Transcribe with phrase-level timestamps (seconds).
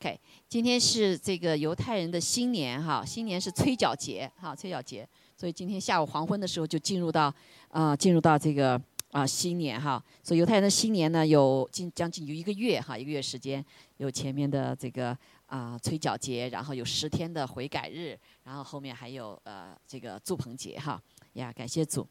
[0.00, 0.16] OK，
[0.48, 5.04] 今天是这个犹太人的新年哈，新年是催缴节哈，催缴节，
[5.36, 7.34] 所以今天下午黄昏的时候就进入到
[7.70, 8.80] 啊，进入到这个
[9.10, 10.00] 啊新年哈。
[10.22, 13.64] 所以犹太人的新年呢，有近将近有一个月哈，一个月时间，
[13.96, 21.02] 有前面的这个啊催缴节，然后有十天的悔改日，然后后面还有呃这个祝棚节哈
[21.32, 22.06] 呀，感谢主。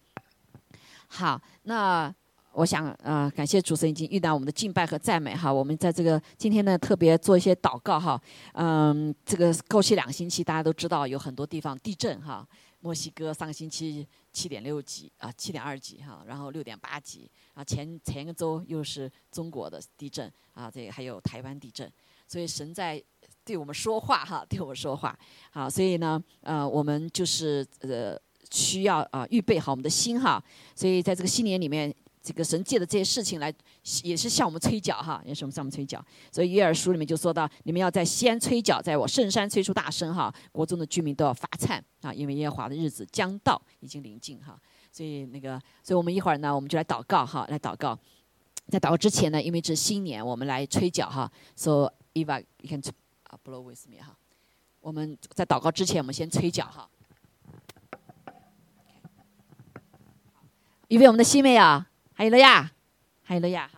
[1.07, 2.13] 好，那。
[2.57, 5.53] 我想，呃，感谢主神已经遇到我们的敬拜和赞美哈。
[5.53, 8.19] 我们在这个今天呢，特别做一些祷告哈。
[8.53, 12.43] 嗯，这个过去两个星期大家都知道有很多地方地震哈。
[12.79, 17.63] 墨西哥上个星期七点六级啊，七点二级哈，然后六点八级啊。
[17.63, 21.87] 前前一个周又是中国的地震啊，这还有台湾地震。
[22.27, 22.99] 所以神在
[23.45, 25.15] 对我们说话哈，对我们说话。
[25.51, 30.43] 好，所以呢，呃，我们就是呃需要啊预备好我们的心哈。
[30.73, 31.93] 所以在这个新年里面。
[32.27, 33.53] 这个神借的这些事情来，
[34.03, 36.03] 也是向我们催缴哈，也是我们向我们催缴。
[36.29, 44.59] 所以约珥书里面就说到，你们要在西安催缴，在我圣山催出大声哈，国中的居民都要发颤啊，因为耶和华的日子将到，已经临近哈。
[44.91, 47.97] 所以那个，所以我们一会儿呢，我们就来祷告哈，来祷告。
[48.67, 51.31] 在祷告之前呢，因为这是新年，我们来催缴哈。
[51.55, 54.17] So Eva, you can，blow with me 哈。
[54.81, 56.89] 我们在祷告之前，我们先催缴哈。
[60.89, 61.89] 预备我们的新妹啊？
[62.17, 62.71] 还有了呀，
[63.21, 63.69] 还有了呀。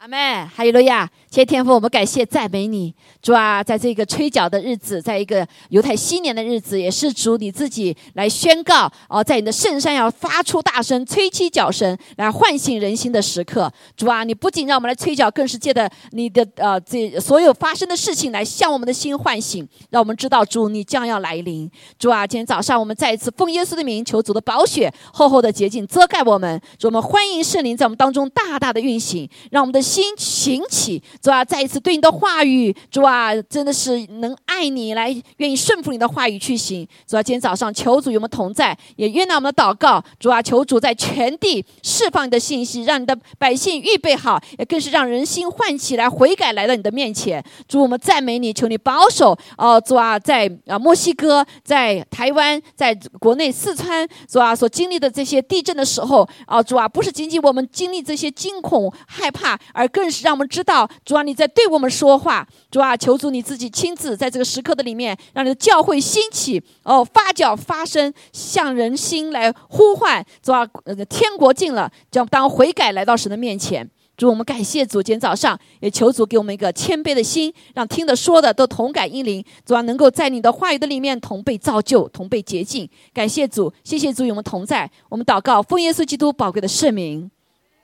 [0.00, 0.16] 阿妹，
[0.54, 1.06] 还有了呀！
[1.30, 13.70] 谢天父，我们感谢赞美你，主啊，在这个吹角的日子，在一个犹太新年的日子，也是主你自己来宣告哦，在你的圣山要发出大声吹起角声，来唤醒人心的时刻。
[13.94, 21.70] 主啊，你不仅让我们来吹角，更是借着你的呃这所有发生的事情来向我们的心唤醒，让我们知道主你将要来临。
[21.98, 29.89] 主啊，今天早上我们再一次奉耶稣的名求主的宝血厚厚的洁净遮盖我们，主我们欢迎圣灵在我们当中大大的运行，让我们的。
[29.90, 36.86] 心行起，主啊，再一次对你的话语，主啊，真的是能爱你，来愿意顺服你的话语去行。
[37.08, 40.00] 主啊，今天早上求主与我们同在，也悦纳我们的祷告。
[40.20, 47.44] 主啊，求主在全地释放你的信息，让你的百姓预备好，也更是让人心唤起来悔改来到你的面前。
[47.66, 49.36] 主，我们赞美你，求你保守。
[49.58, 59.58] 哦，主啊，在啊墨西哥，在台湾，在国内四川，主啊所经历的这些地震的时候，啊主啊，不是仅仅我们经历这些惊恐害怕。
[59.80, 62.46] 而更是让我们知道，主啊，你在对我们说话。
[62.70, 70.22] 主啊，求主你自己亲自在这个时刻的里面，让你的教会兴起，哦，发酵发声，向人心来呼唤。
[70.42, 70.66] 主啊，
[71.08, 73.88] 天国近了，将当悔改来到神的面前。
[74.18, 79.42] 主，我们感谢主，今天早上也求主给我们一个谦卑的心，让听的说的都同感英灵。
[79.64, 82.86] 主啊，能够在你的话语的里面同被造就，同被洁净。
[83.14, 84.90] 感谢主，谢谢主与我们同在。
[85.08, 87.30] 我们祷告，奉耶稣基督宝贵的圣名，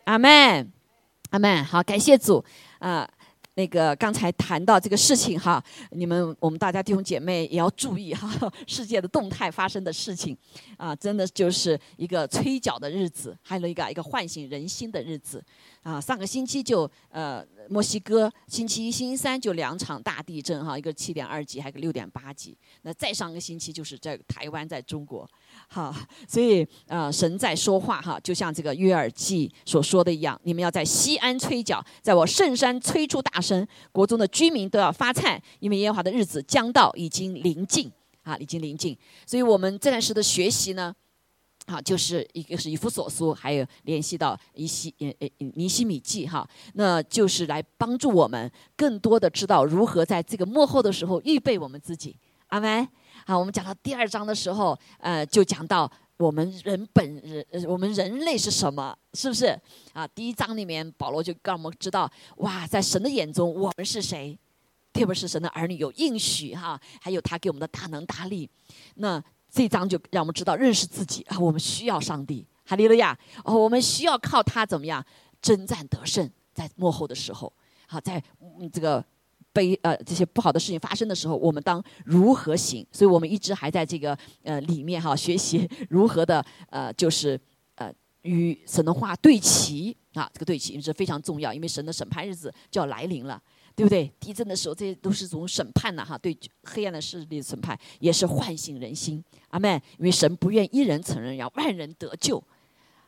[0.04, 0.75] 阿门。
[1.30, 2.44] 阿门，好，感谢主
[2.78, 3.08] 啊！
[3.54, 8.30] 那个刚才谈到这个事情哈，你们我们大家弟兄姐妹也要注意哈，
[8.68, 10.36] 世界的动态发生的事情
[10.76, 15.42] 啊，真的就是一个催缴的日子，还有一个一个唤醒人心的日子
[15.82, 15.98] 啊。
[15.98, 17.44] 上个星期就呃。
[17.68, 22.56] 墨西哥星期一、星期三就两场大地震哈，一个七点二级，还有个六点八级。
[22.82, 25.28] 那再上个星期就是在台湾，在中国，
[25.68, 25.94] 哈，
[26.26, 37.90] 所以啊，神在说话哈，就像这个约尔记所说的一样，你们要在西安吹角，在我圣山吹出大声，国中的居民都要发颤，因为耶和华的日子将到，已经临近
[38.22, 38.96] 啊，已经临近。
[39.26, 40.94] 所以我们这段时的学习呢。
[41.68, 52.14] 好，就是一个是以弗所书，还有联系到尼西呃呃尼西米记哈，那就是来帮助我们更多的知道如何在这个幕后的时候预备我们自己。
[52.46, 52.86] 阿门。
[53.28, 59.46] 好，我们讲到第二章的时候，呃，就讲到我们人本人，我们人类是什么，是不是？
[59.92, 64.38] 啊，第一章里面保罗就让我们知道，哇，在神的眼中我们是谁？
[64.92, 68.48] 特别是神的儿女有应许哈，还有他给我们的大能大力。
[68.94, 75.04] 那这章就让我们知道认识自己啊，我们需要上帝，哈利路亚哦，我们需要靠他怎么样
[75.42, 77.52] 征战得胜，在幕后的时候，
[77.88, 78.22] 好，在
[78.72, 79.04] 这个
[79.56, 82.86] 悲呃这些不好的事情发生的时候，我们当如何行？
[82.92, 87.40] 所以我们一直还在这个呃里面哈学习 如何的呃就是
[87.76, 87.90] 呃
[88.22, 93.40] 与神的话对齐啊，这个对齐是非常重要，因为神的审判日子就要来临了。
[93.76, 94.10] 对不对？
[94.18, 99.22] 地震的时候，这些都是种审判呐，哈，对黑暗的势力的审判，也是唤醒人心。
[99.48, 99.70] 阿门。
[99.98, 102.42] 因为神不愿一人承认，要万人得救。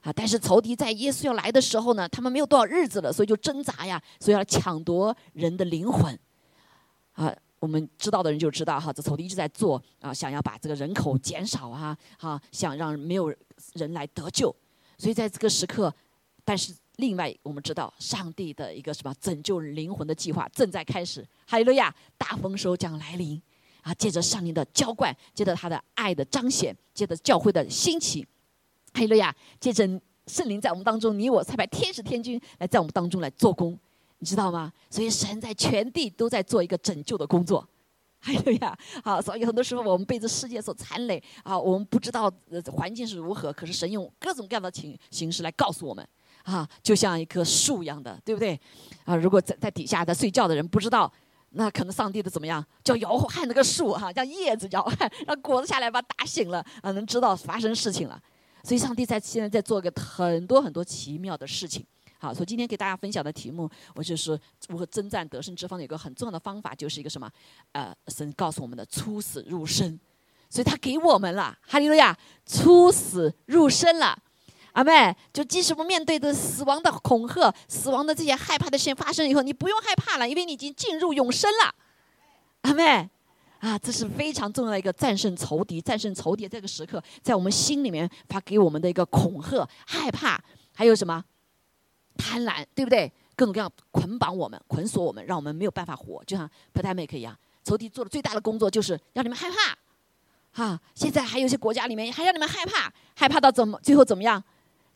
[0.02, 6.14] 啊，但是仇敌在耶稣要来的时候呢，他们没有多少日子了，所以就挣扎呀，所以要抢夺人的灵魂。
[7.18, 13.34] 啊，我们知道的人就知道哈，这仇敌一直在做啊，想要把这个人口减少啊，哈，想让没有
[13.72, 14.54] 人来得救。
[14.96, 15.92] 所以在这个时刻，
[16.44, 21.26] 但是另外我们知道，上帝的一个什么拯救灵魂的计划正在开始。
[21.44, 23.42] 哈利亚，大丰收将来临
[23.82, 23.92] 啊！
[23.94, 28.24] 借着上帝的浇灌，借着他的爱的彰显，借着教会的兴起，
[28.92, 29.84] 哈利亚，借着
[30.28, 33.76] 圣灵在我们当中，你我才派天使天军来在我们当中来做工。
[34.18, 34.72] 你知道吗？
[34.90, 37.66] 所以神在全地都在做一个拯救的工作，
[38.18, 46.06] 还有呀，好，所以很多时候我们被这世界所残累啊，我们不知道呃环境是如何，可是神用各种各样的形形式来告诉我们
[46.42, 48.58] 啊，就像一棵树一样的，对不对？
[49.04, 51.10] 啊，如果在在底下在睡觉的人不知道，
[51.50, 58.20] 那可能上帝的怎么样，叫摇撼那个树哈，让叶子摇撼，让果子下来把打醒了啊，能知道发生事情了。
[58.64, 61.86] 所以上帝在现在在做个很多很多奇妙的事情。
[62.20, 64.38] 好，所以今天给大家分享的题目，我就是
[64.68, 67.30] 如何征战得胜之方的一个很重要的方法，就是一个什么？
[67.70, 69.96] 呃，神告诉我们的出死入生，
[70.50, 74.18] 所以他给我们了，哈利路亚，出死入生了，
[74.72, 81.72] 阿妹，就即使我们面对的死亡的恐吓、死亡的这些害怕的事情发生以后，你不用害怕了，因为你已经进入永生了，
[82.62, 83.08] 阿妹，
[83.60, 90.42] 啊，这是非常重要的一个战胜仇敌、战胜仇敌这个时刻，在我们心里面发给我们的一个恐吓、害怕，
[90.74, 91.24] 还有什么？
[92.18, 93.10] 贪婪，对不对？
[93.34, 97.34] 各种各样捆绑我们、捆锁我们，让我们没有办法活，就像普泰梅克一样。
[97.64, 99.78] 仇敌做的最大的工作就是让你们害怕，
[100.52, 100.80] 哈！
[100.94, 104.42] 现在还有一些国家里面还让你们害怕，害怕到怎么最后怎么样？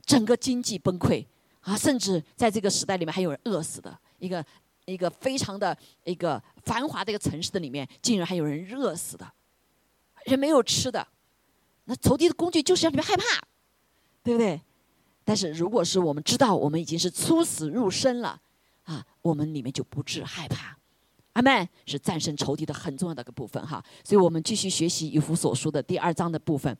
[0.04, 1.24] 整个经济崩溃
[1.60, 1.76] 啊！
[1.76, 4.44] 甚至在这个时代里面还有人饿死的，一个
[4.86, 9.30] 一个非常的一个繁华的一个城市的里面，竟然还有人饿死的，
[10.24, 11.06] 人没有吃的。
[11.84, 13.22] 那仇敌的工具就是让你们害怕，
[14.24, 14.60] 对不对？
[15.24, 18.40] 但是，如果是我们知道我们已经是出死入生了，
[18.82, 20.76] 啊，我们里面就不致害怕。
[21.34, 23.82] 阿门，是战胜仇敌的很重要的一个部分哈。
[24.02, 26.76] 所以我们继续学习以弗所书的第二章的部分。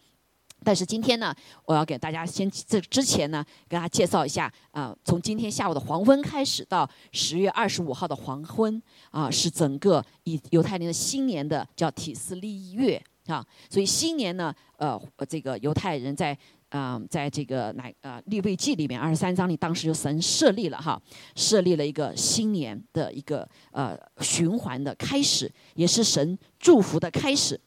[0.64, 1.34] 但是今天呢，
[1.64, 13.46] 我要给大家先这之前呢，给大家介绍一下啊，从今天下午的黄昏开始到十月二十五号的黄昏啊，是整个以犹太人的新年的叫提斯利月啊。
[13.70, 16.36] 所以新年呢，呃，这个犹太人在。
[16.72, 21.00] 啊，在这个乃呃立位记里面二十三章里，当时就神设立了哈，
[21.36, 27.60] 设立了一个新年的一个呃循环的开始，也是神祝福的开始。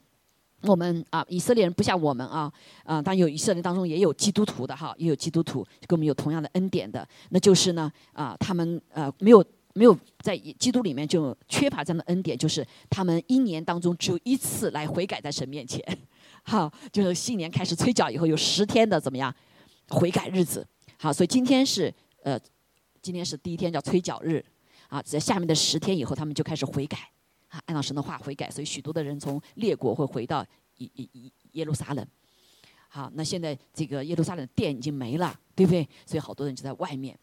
[0.63, 2.51] 我们啊，以色列人不像我们啊，
[2.83, 15.79] 啊，但有以色列当中也有基督徒的哈，也有基督徒跟我们有同样的恩典的，那就是呢啊，他们呃没有没有在基督里面就缺乏这样的恩典，就是他们一年当中只有一次来悔改在神面前。
[16.47, 19.33] 好，就是新年开始催缴以后有十天的怎么样
[19.89, 20.65] 悔改日子？
[20.97, 22.39] 好，所以今天是呃，
[23.01, 24.45] 今天是第一天叫催缴日，
[24.87, 26.97] 啊，在下面的十天以后他们就开始悔改，
[27.47, 30.45] 啊，按照神的话悔改，所以许多的人从列国会回到
[30.77, 32.07] 耶耶耶耶路撒冷。
[32.87, 35.87] 好，那现在这个耶路撒冷的殿已经没了，对不对？
[36.05, 37.17] 所以好多人就在外面。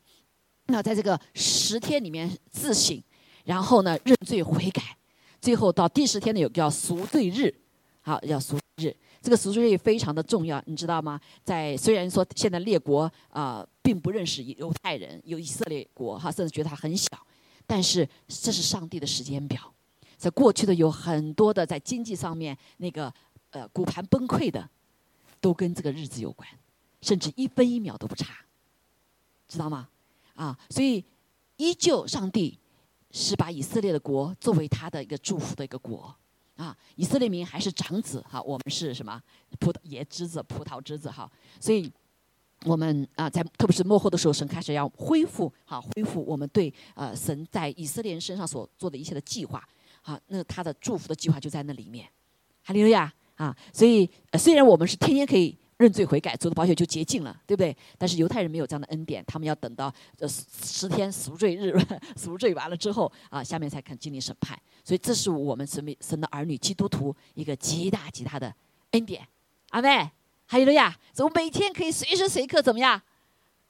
[0.66, 3.00] 那在这个十天里面自省，
[3.44, 4.96] 然后呢认罪悔改，
[5.40, 7.54] 最后到第十天呢有个叫赎罪日，
[8.00, 8.94] 好，叫赎日。
[9.22, 11.20] 这个赎罪日非常的重要，你知道吗？
[11.44, 17.08] 在虽然说现在列国啊并不认识犹太人，有以色列国哈，甚至觉得他很小，
[17.64, 19.72] 但是这是上帝的时间表。
[20.18, 23.12] 在过去的有很多的在经济上面那个
[23.50, 24.68] 呃骨盘崩溃的，
[25.40, 26.48] 都跟这个日子有关，
[27.00, 28.34] 甚至一分一秒都不差，
[29.46, 29.88] 知道吗？
[30.34, 31.04] 啊，所以
[31.58, 32.58] 依旧上帝
[33.12, 36.12] 是把以色列的国作为他的一个祝福的一个国。
[36.56, 39.20] 啊，以色列民还是长子哈，我们是什么
[39.58, 41.30] 葡萄椰枝子、葡萄枝子哈，
[41.60, 41.90] 所以，
[42.64, 49.66] 我们啊，在特别是幕后的时候，神开始要恢复哈，恢复我们对呃神在以色列人身上所做的一切的计划，
[50.02, 52.08] 好，那他的祝福的计划就在那里面，
[52.62, 55.56] 哈利路亚啊，所以虽然我们是天天可以。
[55.78, 57.76] 认罪悔改，走的保险就洁净了，对不对？
[57.98, 61.76] 但是犹太人没有这样的恩典，他们要等到呃十天赎罪日
[62.16, 64.56] 赎罪完了之后啊，下面才肯经历审判。
[64.84, 68.52] 所以这是我们神神的儿女基督徒一个极大极大的
[68.90, 69.26] 恩典。
[69.70, 70.10] 阿妹，
[70.46, 73.00] 还有了呀，怎么每天可以随时随刻怎么样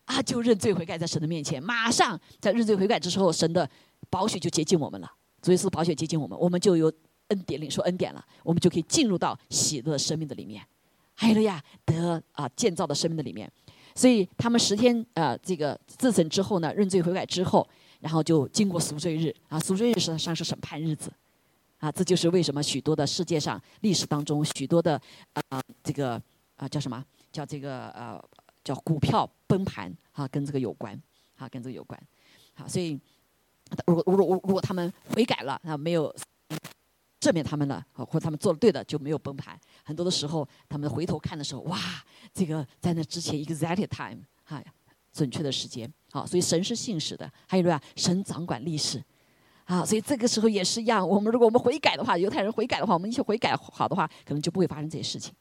[0.07, 0.23] 啊？
[0.23, 3.69] 就认罪悔改在神的面前，马上在认罪悔改之后，神的
[4.11, 5.11] 保险就接近我们了。
[5.43, 6.93] 所以是保险接近我们，我们就有
[7.29, 10.65] 恩典领受恩典了，我们就可以进入到喜乐生命的里面。
[11.15, 13.51] 还有了呀，得啊建造的生命的里面，
[13.95, 17.69] 所以他们十天啊这个自审之后呢，认罪悔改之后，
[18.03, 21.11] 然后就经过赎罪日啊，赎罪日实际上是审判日子，
[21.79, 25.01] 啊，这就是为什么许多的世界上历史当中许多的
[25.33, 26.21] 啊这个
[26.57, 28.21] 啊叫什么叫这个呃
[28.65, 31.01] 叫股票崩盘啊跟这个有关
[31.37, 31.97] 啊跟这个有关，
[32.55, 32.99] 好，所以
[33.87, 36.13] 如果如如果他们悔改了啊没有
[37.21, 39.57] 赦免他们了啊，或者他们做的对的就没有崩盘。
[39.85, 41.79] 很多的时候，他们回头看的时候，哇，
[42.35, 44.61] 这个在那之前 exactly time，哈，
[45.13, 47.81] 准确的时间，好，所以神是信使的，还有对吧？
[47.97, 49.03] 神掌管历史，
[49.65, 51.09] 啊，所以这个时候也是一样。
[51.09, 55.35] 我们如果我们悔改的话，犹太人悔改的话，我们一起悔改好的话，可能就不会发生这些事情。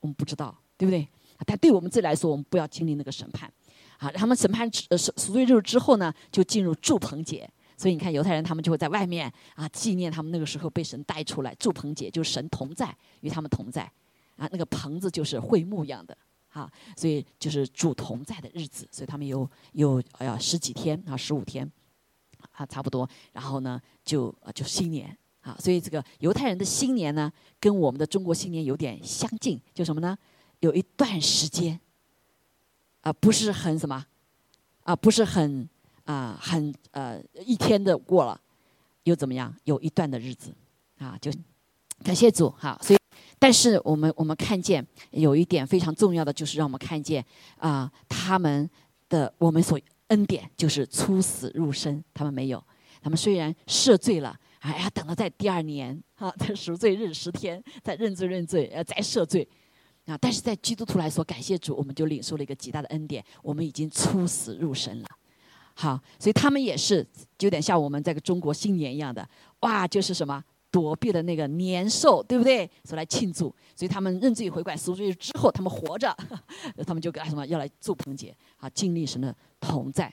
[0.00, 1.06] 我们不知道，对不对？
[1.46, 3.52] 但对我们自己来说，我们不要经历那个审判，
[3.98, 7.48] 啊，他们审判呃赎赎罪日之后呢，就进入祝棚节。
[7.76, 11.54] 所以你看，犹太人他们就会在外面啊纪念他们那个时候被神带出来。
[11.58, 13.82] 祝棚节就是神同在，与他们同在，
[14.36, 16.16] 啊，那个棚子就是会幕一样的，
[16.54, 18.88] 啊，所以就是主同在的日子。
[18.90, 21.70] 所以他们有有哎呀十几天啊，十五天，
[22.52, 23.06] 啊，差不多。
[23.32, 27.30] 然后呢，就就新年啊，所以这个犹太人的新年呢，
[27.60, 30.16] 跟我们的中国新年有点相近，就什么呢？
[30.60, 31.78] 有一段时间，
[33.02, 34.06] 啊，不是很什么，
[34.84, 35.68] 啊，不是很。
[36.04, 38.38] 啊，很呃，一天的过了，
[39.04, 39.56] 又怎么样？
[39.64, 40.54] 有一段的日子，
[40.98, 41.32] 啊，就
[42.02, 42.78] 感谢主哈。
[42.82, 42.98] 所以，
[43.44, 47.22] 但是我们我们看见有一点非常重要的，就是让我们看见
[47.58, 48.70] 啊，他们
[49.10, 52.64] 的我们所恩典就是出死入生，他们没有。
[53.02, 59.46] 他们虽然赦罪了，哎呀，等了在第二年啊，在赎罪日十天，再认罪认罪，呃，再赦罪
[60.06, 60.16] 啊。
[60.16, 65.08] 但是在基督徒来说，感谢主，我们就领受了一个极大的恩典，我们已经出死入生了。
[65.74, 67.06] 好，所以他们也是
[67.40, 69.28] 有点像我们这个中国新年一样的，
[69.60, 70.42] 哇，就是什么
[70.74, 72.68] 躲避了那个年兽，对不对？
[72.82, 76.12] 所来庆祝，所以他们认罪悔改赎罪之后，他们活着，
[76.84, 77.46] 他们就干什么？
[77.46, 80.12] 要来祝棚节，好，经历神的同在。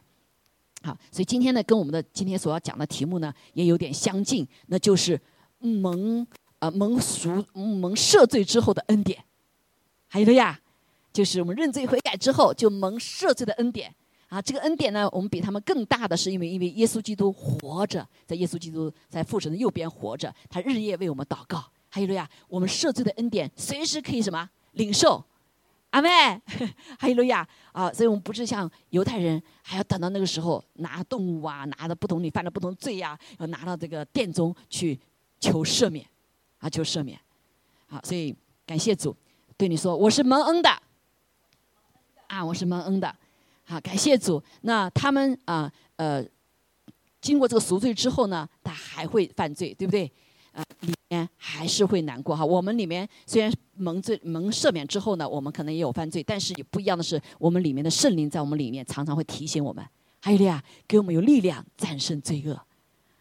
[0.83, 5.19] 好，所以今天呢，跟我们的今天所要讲的题目呢，也有点相近，那就是
[5.57, 6.27] 蒙
[6.59, 9.25] 呃蒙赎蒙赦罪之后的恩典，
[10.09, 10.61] 还有的呀，
[11.11, 13.95] 就是我们认罪悔改之后就蒙赦罪的恩典。
[14.31, 21.61] 啊，这个恩典呢，我们比他们更大的是因为，因为耶稣基督活着，在耶稣基督在父神的右边活着，他日夜为我们祷告。
[21.89, 24.49] 还有了呀，我们赦罪的恩典随时可以什么？
[24.71, 25.21] 领受，
[25.89, 26.09] 阿妹，
[26.97, 34.97] 还有了呀，啊，所以我们不是像犹太人，还要等到那个时候拿动物啊，拿着不同你犯了不同罪呀，要拿到这个殿中去
[35.41, 36.07] 求赦免，
[36.59, 37.19] 啊，求赦免，
[37.89, 38.33] 啊，所以
[38.65, 39.13] 感谢主，
[39.57, 40.69] 对你说我是蒙恩的，
[42.27, 43.13] 啊，我是蒙恩的。
[43.71, 44.43] 啊，感谢主。
[44.63, 46.21] 那他们啊，呃，
[47.21, 50.11] 经过这个赎罪之后呢，他还会犯罪，对不对？
[50.51, 52.43] 啊，里面还是会难过哈。
[52.45, 59.85] 我们里面虽然蒙罪蒙赦免之后呢，我们可能也有犯罪，但是也不一样的是，我们里面的圣灵在我们里面常常会提醒我们，
[60.19, 62.59] 还有的呀，给我们有力量战胜罪恶。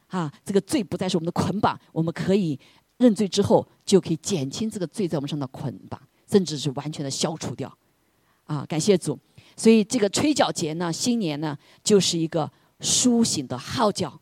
[0.09, 2.59] 啊，这个罪不再是我们的捆绑，我们可以
[2.97, 7.73] 认罪之后就可以减轻这个罪在我们上的捆绑，甚至是完全的消除掉。
[8.47, 9.17] 啊，感谢主。
[9.61, 12.51] 所以这个吹角节呢，新年呢，就是一个
[12.81, 14.19] 苏醒的号角。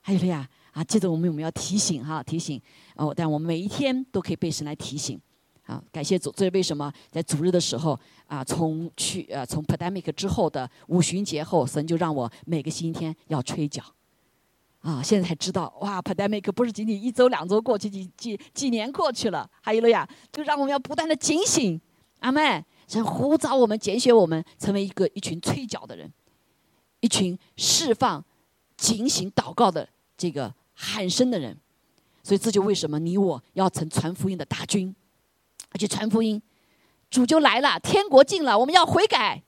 [0.00, 2.60] 还有了呀，啊，记得我们我们要提醒哈，提醒
[2.96, 3.14] 哦。
[3.16, 5.20] 但我们每一天都可以被神来提醒。
[5.66, 6.32] 啊，感谢主。
[6.32, 7.96] 这是为什么在主日的时候
[8.26, 13.84] 啊，从去呃从 pandemic 之后的五旬节后，神就让我每个星期天要吹角。
[14.80, 19.48] 啊，现在才知道哇，pandemic 不是仅仅一周两周过去，几几几年过去了。
[19.60, 21.80] 还有了呀，就让我们要不断的警醒。
[22.18, 22.64] 阿妹。
[22.86, 26.12] 神呼召我们，拣选我们，成为一个一群吹角的人，
[27.00, 28.24] 一群释放、
[28.76, 31.56] 警醒、祷告的这个喊声的人。
[32.22, 34.94] 所以这就为什么你我要成传福音的大军，
[35.70, 36.40] 而且传福音，
[37.10, 39.42] 主就来了，天国近了，我们要悔改。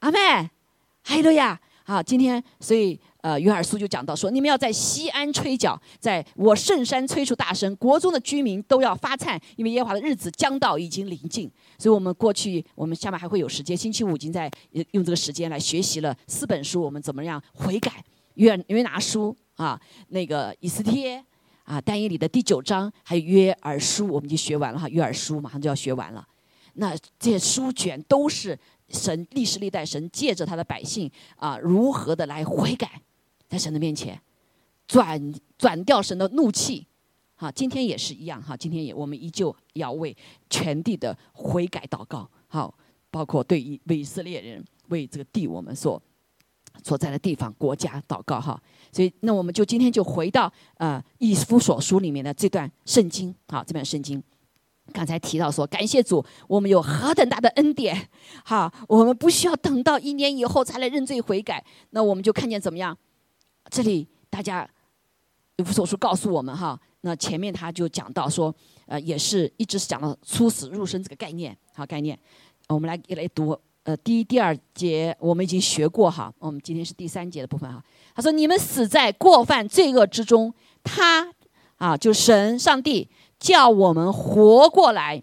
[0.00, 0.50] 阿妹，
[1.02, 3.00] 还有呀，好，今天所以。
[3.24, 11.50] 呃，约尔书就讲到说，你们要在西安吹角，在我圣山吹出大声，国中的居民都要发颤，因为耶和华的日子将到，已经临近。
[11.78, 14.50] 所以我们过去，我们下面还会有时间，星期五已经在
[14.90, 18.04] 用这个时间来学习了四本书，我们怎么样悔改？
[18.34, 21.24] 约约拿书啊，那个以斯帖
[21.62, 26.22] 啊，单一里的第九章，还有约尔书，我们就学完了哈，约尔书马上就要学完了。
[26.74, 28.58] 那这些书卷都是
[28.90, 33.00] 神历史历代神借着他的百姓啊，如何的来悔改。
[33.54, 34.20] 在神的面前，
[34.88, 36.84] 转转掉神的怒气，
[37.36, 40.14] 哈，今天也是一样哈，今天也我们依旧要为
[40.50, 42.74] 全地的悔改祷告，好，
[43.12, 46.02] 包括对以以色列人为这个地我们所
[46.82, 54.20] 所在的地方国家祷告哈，所以那我们就今天就回到呃以夫所书里面的这段圣经，好，这段圣经。
[54.92, 58.08] 刚才提到说，感谢主，我们有何等大的恩典，
[58.44, 62.98] 哈，我们不需要等到一年以后才来认罪悔改，那我们就看见怎么样？
[63.70, 64.68] 这里大家
[65.56, 68.54] 有所书告诉我们哈，那前面他就讲到说，
[68.86, 72.18] 呃，也是一直讲到出死入生这个概念，好概念。
[72.68, 77.82] 我们来一来读，呃，第一、第二节我们已经学过哈，我们今天是第三节的部分哈。
[78.14, 80.52] 他说：“你们死在过犯罪恶之中，
[80.82, 81.32] 他
[81.76, 85.22] 啊，就神上帝叫我们活过来。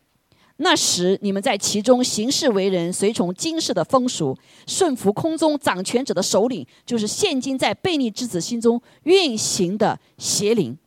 [0.64, 4.38] 那时你们在其中行事为人，随从今世的风俗，
[4.68, 10.78] 顺服空中掌权者的首领，就是现今在悖逆之子心中运行的邪灵。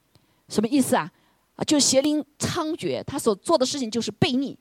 [0.49, 1.11] 什么意思啊？
[1.57, 4.57] 啊，就邪灵猖獗，他所做的事情就是悖逆，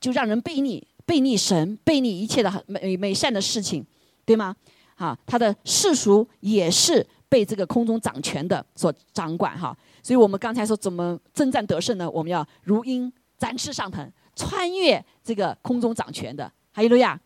[0.00, 3.86] 就让人悖逆，悖逆神，悖逆一切的美美善的事情，
[4.24, 4.56] 对吗？
[4.96, 9.76] 啊，他的世俗也是被这个空中掌权的所掌管哈。
[10.02, 12.10] 所以我们刚才说怎么征战得胜呢？
[12.10, 14.10] 我们要如鹰展翅上腾。
[14.38, 17.20] 穿越这个空中掌权的，哈利路亚，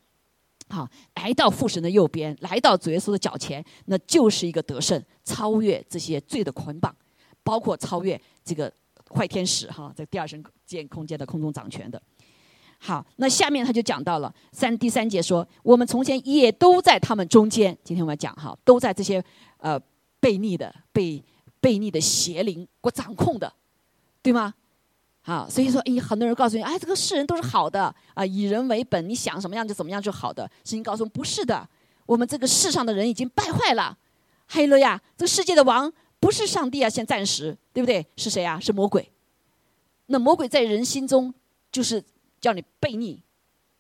[0.71, 6.97] 好，来到父神的右边，来到主耶稣的脚前，那就是一个得胜，超越这些罪的捆绑，
[7.45, 8.73] 包括超越这个
[9.15, 12.01] 坏天使哈，在第二神间空间的空中掌权的。
[12.79, 17.77] 好，那下面他就讲到了三第三节说，我们从前也都在他们中间。
[17.85, 19.23] 今天我们讲哈，都在这些
[19.59, 19.79] 呃
[20.21, 21.23] 悖逆的、被
[21.61, 23.53] 悖逆的邪灵我掌控的，
[24.23, 24.55] 对吗？
[25.25, 30.43] 好，所以说，哎，很多人告诉你，哎，这个世人都是好的啊，以人为本，你想什么样就怎么样就好的。
[30.65, 31.69] 圣经告诉我们，不是的，
[32.07, 33.97] 我们这个世上的人已经败坏了。
[34.49, 38.05] 黑了呀，这个世界的王不是上帝啊，先暂时，对不对？
[38.17, 38.59] 是谁啊？
[38.59, 39.09] 是魔鬼。
[40.07, 41.33] 那魔鬼在人心中
[41.71, 42.03] 就是
[42.41, 43.23] 叫你悖逆，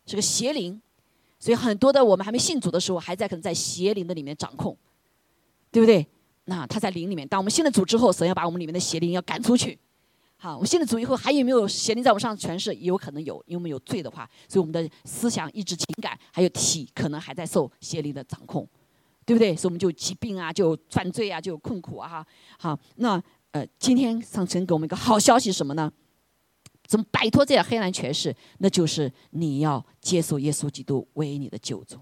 [0.06, 0.80] 是个邪灵。
[1.40, 4.76] 所以很多的我们还没信主的时候，还在可能在邪灵的里面掌控，
[5.72, 6.06] 对不对？
[6.44, 9.76] 那他在灵里面，当我们信了主之后，神要把我们里面的邪灵要赶出去。
[10.42, 12.74] 好，我们信了主以后，还有没有邪灵在我们上诠释？
[12.74, 18.68] 有可能有，因为我们有罪的话，所以我们的思想、意志、情感还有体，可能还在受邪灵的掌控，
[19.24, 19.54] 对不对？
[19.54, 22.26] 所以我们就疾病啊，就犯罪啊，就困苦啊，哈。
[22.58, 23.22] 好，那
[23.52, 25.88] 呃，今天上神给我们一个好消息什么呢？
[26.88, 28.34] 怎么摆脱这样黑暗权势？
[28.58, 31.98] 那就是你要接受耶稣基督为你的救主，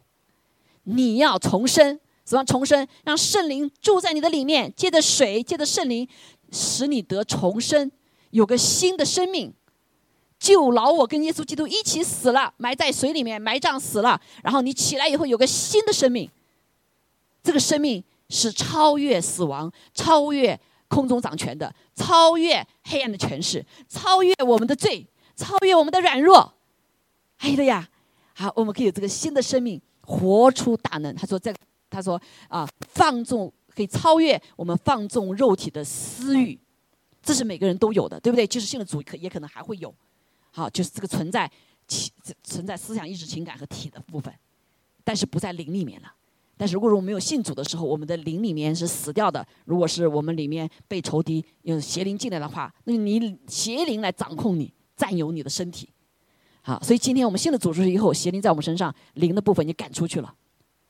[0.85, 2.89] 你要重生，什么重生？
[3.05, 6.09] 让圣灵住在你的里面，借着水，借着圣灵，
[6.51, 7.93] 使你得重生。
[8.31, 9.53] 有个新的生命，
[10.39, 14.21] 就老我跟耶稣基督一起死了，埋在水里面埋葬死了。
[14.43, 16.31] 然后你起来以后有个新的生命，
[17.43, 26.55] 这个生命是超越死亡、超越空中掌权的、超越黑暗的权势、超越我们的罪、超越我们的软弱。
[27.39, 27.89] 哎的呀，
[28.35, 31.15] 好，我们可以有这个新的生命，活出大能。
[31.15, 31.55] 他说在，
[31.89, 36.59] 他说啊，放纵可以超越我们放纵肉体的私欲。
[37.23, 38.47] 这是每个人都有的，对不对？
[38.47, 39.95] 就是信了主，可也可能还会有，
[40.51, 41.51] 好，就是这个存在，
[41.87, 42.11] 情
[42.43, 44.35] 存在思想、意志、情感和体的部分，
[45.05, 46.13] 但是不在灵里面了。
[46.57, 49.47] 但是如果我们没有信主的时候，我们的灵里面是死掉的。
[49.65, 55.89] 如果是我们里面被仇敌用邪灵进来的话，那你邪灵来掌控你，占有你的身体。
[56.63, 60.35] 好，所以今天我们信了主之后，以后邪灵在我们身上，灵的部分就赶出去了。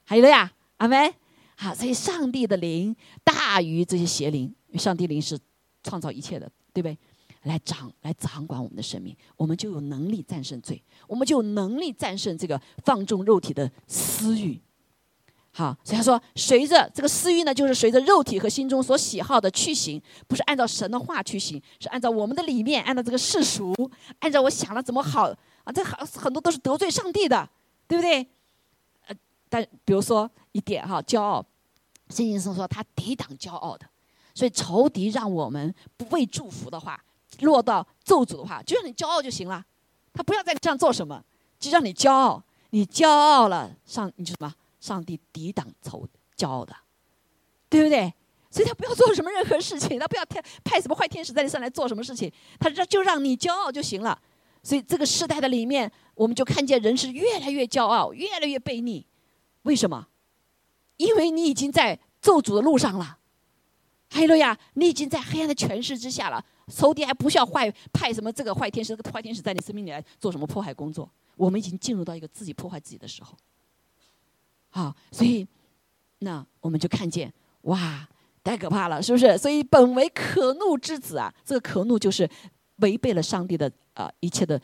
[0.04, 1.12] 还有了呀，阿门。
[1.56, 5.36] 好，所以上帝的灵大于这些邪灵，因为上帝灵是。
[5.82, 6.96] 创造一切的，对不对？
[7.44, 14.60] 来掌来掌管我们的生命，我们就有能力战胜罪，我们就有能力战胜这个放纵肉体的私欲。
[15.50, 23.74] 好，所以他说，随着这个私欲呢，就是随着肉体和心中所喜好的去行，不是按照神的话去行，是按照我们的里面，按照这个世俗，
[24.18, 25.72] 按照我想了怎么好啊？
[25.72, 27.48] 这很很多都是得罪上帝的，
[27.88, 28.24] 对不对？
[29.06, 29.16] 呃，
[29.48, 31.42] 但比如说一点哈，骄傲，
[32.10, 33.89] 圣经上说他抵挡骄傲的。
[34.40, 36.98] 所以仇敌让我们不被祝福的话，
[37.40, 39.62] 落到咒诅的话，就让你骄傲就行了。
[40.14, 41.22] 他不要再这样做什么，
[41.58, 42.42] 就让你骄傲。
[42.70, 44.54] 你骄傲了，上你就什么？
[44.80, 46.74] 上帝抵挡仇骄傲的，
[47.68, 48.14] 对不对？
[48.50, 54.18] 所以他不要做什么任何事情，他不要派派什么坏天使在你上来做什么事情，他这就让你骄傲就行了。
[54.62, 59.06] 所以这个时代的里面，我们就看见人是越来越骄傲，越来越悖逆。
[59.64, 60.06] 为什么？
[60.96, 63.18] 因为你已经在咒诅的路上了。
[64.10, 64.58] 哈利路亚！
[64.74, 71.08] 你已经在黑暗的权势之下了，仇敌还不需要坏派什么这个坏天使，这个坏天使在你生命里来做什么破坏工作？
[71.36, 73.36] 我们已经进入到一个自己破坏自己的时候。
[74.68, 75.46] 好，所以
[76.18, 78.06] 那我们就看见，哇，
[78.42, 79.38] 太可怕了，是不是？
[79.38, 82.28] 所以本为可怒之子啊，这个可怒就是
[82.76, 84.60] 违背了上帝的啊一切的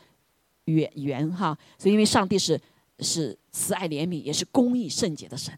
[0.64, 1.56] 原原哈。
[1.78, 2.60] 所以因为上帝是
[2.98, 5.56] 是慈爱怜悯，也是公义圣洁的神，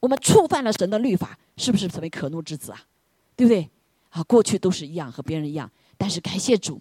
[0.00, 2.84] 我们触犯了神的律法，是不是成为可怒之子啊？
[3.36, 3.70] 对不对？
[4.08, 5.70] 好，过去都是一样，和别人一样。
[5.98, 6.80] 但是感谢主，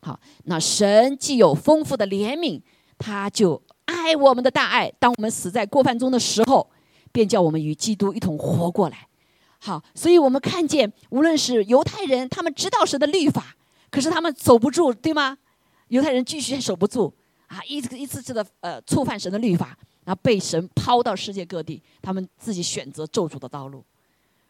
[0.00, 2.60] 好，那神既有丰富的怜悯，
[2.96, 4.92] 他就爱我们的大爱。
[4.98, 6.70] 当我们死在过犯中的时候，
[7.12, 9.08] 便叫我们与基督一同活过来。
[9.58, 13.56] 好，所以我们看见，无论是犹太人，他们知道神的律法，
[13.90, 15.36] 可是他们守不住，对吗？
[15.88, 17.12] 犹太人继续守不住
[17.48, 23.84] 啊，一次一次次的呃触犯神的律法，然后被神抛到世界各地，他们自己选择咒诅的道路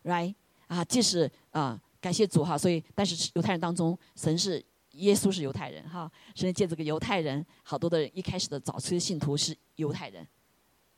[0.04, 0.34] ，right？
[0.70, 2.56] 啊，即使啊感谢主哈。
[2.56, 10.24] 所以，但是犹太人当中，神是耶稣是犹太人哈，神借这个犹太人，好多的人一开始的早期的信徒是犹太人，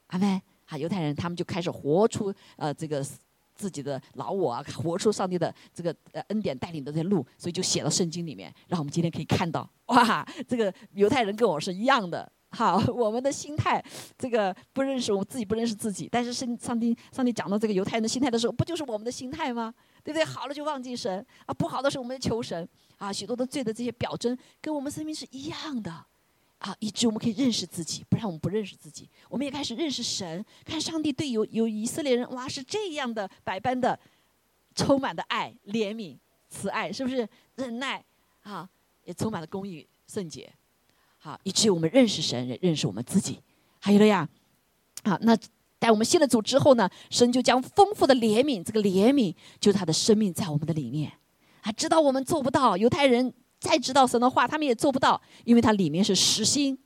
[0.08, 3.02] 阿妹啊，犹太人他们就开始活出呃这个
[3.54, 12.30] 自己的老我啊，活出上帝的这个呃恩典带领的这路，所以就写到圣经里面，让我们今天可以看到哇，这个犹太人跟我是一样的。
[12.52, 13.82] 好， 我们的心态，
[14.18, 16.08] 这个不认识我们自己，不认识自己。
[16.10, 19.72] 但是上上帝上帝讲到这个犹太人的心态的时候，不就是我们的心态吗？
[20.04, 20.24] 对不对？
[20.24, 25.90] 好了就忘记神啊，不好的时候我们求神啊，许多的罪的这些表征跟我们生命是一样的
[26.58, 29.08] 啊，以致我们可以认识自己，不然我们不认识自己。
[29.28, 33.98] 我们也开始认识神，看上帝对有有以色列人哇是这样的百般的
[34.74, 36.16] 充满的爱、怜悯、
[36.50, 38.04] 慈爱，是不是忍耐
[38.42, 38.68] 啊？
[39.04, 40.52] 也充满了公义、圣洁。
[41.24, 43.38] 好，以至于我们认识神，认识我们自己，
[43.78, 44.28] 还有了呀。
[45.04, 45.38] 好，那
[45.78, 51.12] 在我们信了主之后呢，神就将丰富的怜悯，这个怜悯就是他的生命在我们的里面。
[51.60, 56.76] 啊，知道我们做不到，犹太人再知道神的话，他们也做不到，因为它里面是实心。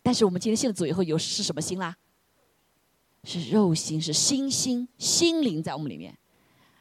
[0.00, 1.96] 但是我们今天信了主以后，有是什么心啦？
[3.24, 6.16] 是肉心，是心心心灵在我们里面。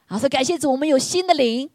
[0.06, 1.68] 好，所以感谢主，我们有新的灵。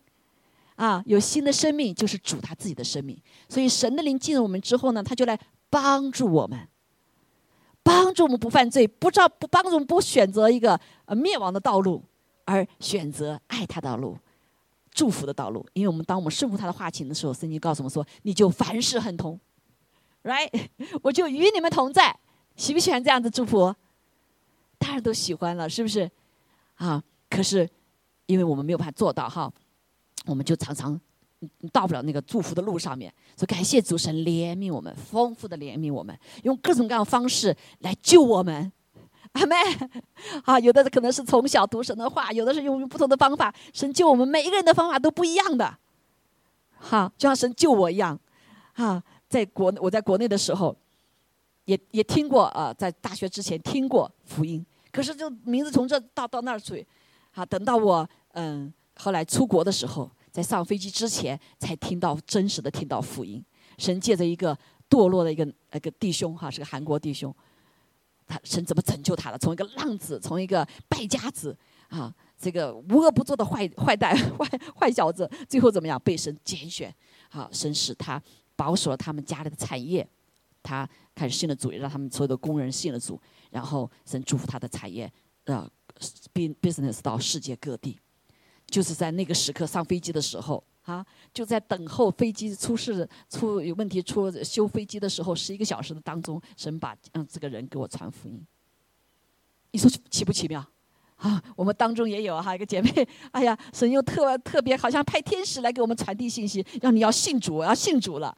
[0.77, 3.19] 啊，有新的生命，就是主他自己的生命。
[3.49, 6.69] 所以神的灵进入我们之后呢，他就来帮助我们，
[7.83, 12.03] 帮助我们不犯罪，不照不帮助我们不选择一个呃灭亡的道路，
[12.45, 14.17] 而选择爱他的道路，
[14.91, 15.67] 祝福的道路。
[15.73, 19.39] 因为我们当我们顺服他的话情的时候，圣经告诉我们说：“你就凡事亨通
[20.25, 20.51] ，right？
[21.03, 22.19] 我就与你们同在。”
[22.57, 23.75] 喜不喜欢这样的祝福？
[24.79, 26.11] 当然都喜欢了，是不是？
[26.77, 27.69] 啊，可是
[28.27, 29.53] 因为我们没有办法做到哈。
[30.27, 31.01] 我们就常常
[31.73, 38.73] 到不了那个祝福的路上面，所以感谢主神怜悯我们，丰富的怜悯我们，用各种各样的方式来救我们。
[39.33, 39.55] 阿妹，
[40.45, 45.77] 啊，有的可能是从小读神的话，有的是用不同的方法，神救我们每一个人的方法都不一样的。
[46.79, 48.19] 好，就像神救我一样。
[48.75, 50.75] 啊，在国我在国内的时候，
[51.67, 56.87] 也也听过啊，在大学之前听过福音，可是就名字从这到到那儿去，
[57.31, 58.73] 好，等到我嗯。
[58.99, 63.43] 后来出国的时候，在上飞机之前才听到真实的听到福音。
[63.79, 64.55] 神借着一个
[64.91, 67.35] 堕落的一个那个弟兄哈，是个韩国弟兄，
[68.27, 69.39] 他神怎么拯救他的？
[69.39, 71.57] 从一个浪子，从一个败家子
[71.89, 74.47] 啊，这个无恶不作的坏坏蛋、坏
[74.79, 75.99] 坏小子，最后怎么样？
[76.05, 76.95] 被神拣选，
[77.31, 78.23] 好，神使他
[78.57, 80.07] 保守了他们家里的产业，
[80.63, 83.19] 他开始信了主，也让他们所有的工人信了主，
[83.51, 85.11] 然后神祝福他的产业，
[85.45, 85.67] 呃
[86.35, 87.99] ，business 到世界各地。
[88.69, 98.45] 就是在那个时刻上飞机的时候啊，就在等候飞机出事、出有问题、出修飞机的时候，十一个小时的当中，神把让这个人给我传福音。
[99.73, 100.65] 你说奇不奇妙？
[101.17, 108.37] 啊，我们当中也有哈一个姐妹，哎呀，神又特特别，好像派天使来给我们传递信息，让你要信主，要信主了，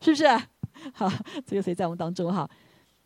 [0.00, 0.26] 是不是？
[0.94, 1.10] 好，
[1.46, 2.48] 这个谁在我们当中哈？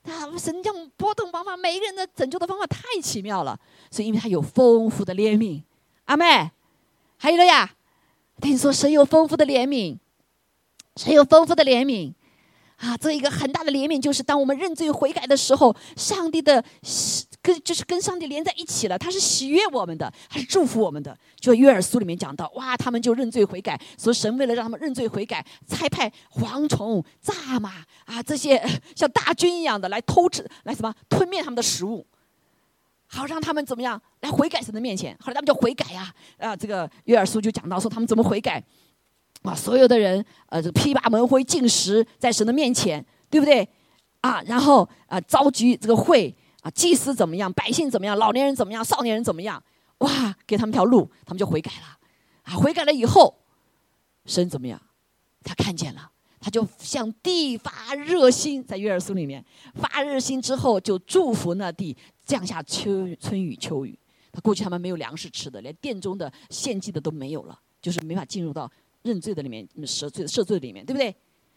[0.05, 3.59] 啊，神这样波动方法，每一个人的拯救的方法太奇妙了，
[3.91, 5.63] 所以因为他有丰富的怜悯，
[6.05, 6.51] 阿妹。
[7.19, 7.75] 还有了呀，
[8.41, 9.97] 听说神有丰富的怜悯，
[10.97, 12.13] 神有丰富的怜悯，
[12.77, 16.63] 啊，这一个很大的怜悯就是当我们认罪悔改的时候，上帝的
[17.41, 21.17] 跟就是跟上帝连在一起了，他是喜悦我们的，他是祝福我们的。
[21.41, 27.71] 就约尔书里面讲到，哇，他们就认罪悔改，所以神为了让他们认罪悔改，差派蝗虫、蚱蜢
[28.05, 28.63] 啊这些
[28.95, 32.07] 像大军一样的来偷吃，来什么吞灭他们的食物。
[33.07, 35.17] 好让他们怎么样来悔改神的面前？
[35.21, 38.63] 后来他们就悔改呀，啊，这个约尔书就讲到说他们怎么悔改，
[39.43, 43.69] 啊，所有的人呃，这披麻蒙灰进食在神的面前，对不对？
[44.21, 49.63] 啊，然后啊，召集这个会啊，祭司怎么样，百姓怎么样，老年人怎么样，少年人怎么样？
[49.99, 51.99] 哇，给他们条路，他们就悔改了。
[52.43, 53.39] 啊，悔改了以后，
[54.25, 54.81] 神怎么样？
[55.45, 56.11] 他看见了，
[56.47, 61.97] 他就向地发热心，在约尔书里面发热心之后，就祝福那地。
[62.25, 63.99] 降下秋春雨秋雨，
[64.31, 68.71] 他过去他们没有粮食吃的，连殿中的献祭的都没有了，就是没法进入到
[69.03, 71.09] 认罪的里面、赦罪赦罪里面，对不对？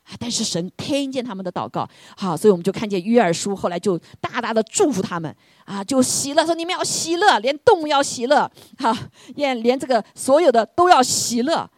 [0.06, 0.18] 啊！
[0.20, 8.96] 但是神听见他们的祷告，好，所以我们就看见约珥书后来就大大的祝福他们啊，就喜乐，说你们要喜乐，连动物要喜乐，哈，
[9.36, 11.70] 连连这个所有的都要喜乐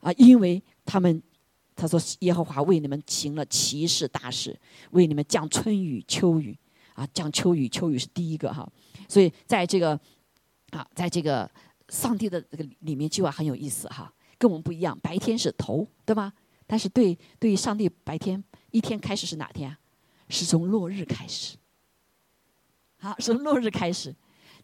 [0.00, 1.22] 啊，因为他们
[1.78, 4.58] 他说耶和华为你们行了奇事大事，
[4.90, 6.58] 为你们降春雨秋雨。
[6.94, 8.68] 啊，降秋雨，秋雨是第一个哈，
[9.08, 9.90] 所以在这个
[10.70, 11.48] 啊，在这个
[11.90, 14.98] 上帝的这个里面，就啊很有意思哈，跟我们不一样。
[14.98, 16.32] 白天是头，对吗？
[16.66, 19.78] 但是对对于上帝，白天一天开始是哪天啊？
[20.28, 21.56] 是从落日开始。
[22.96, 24.12] 好，从落日开始，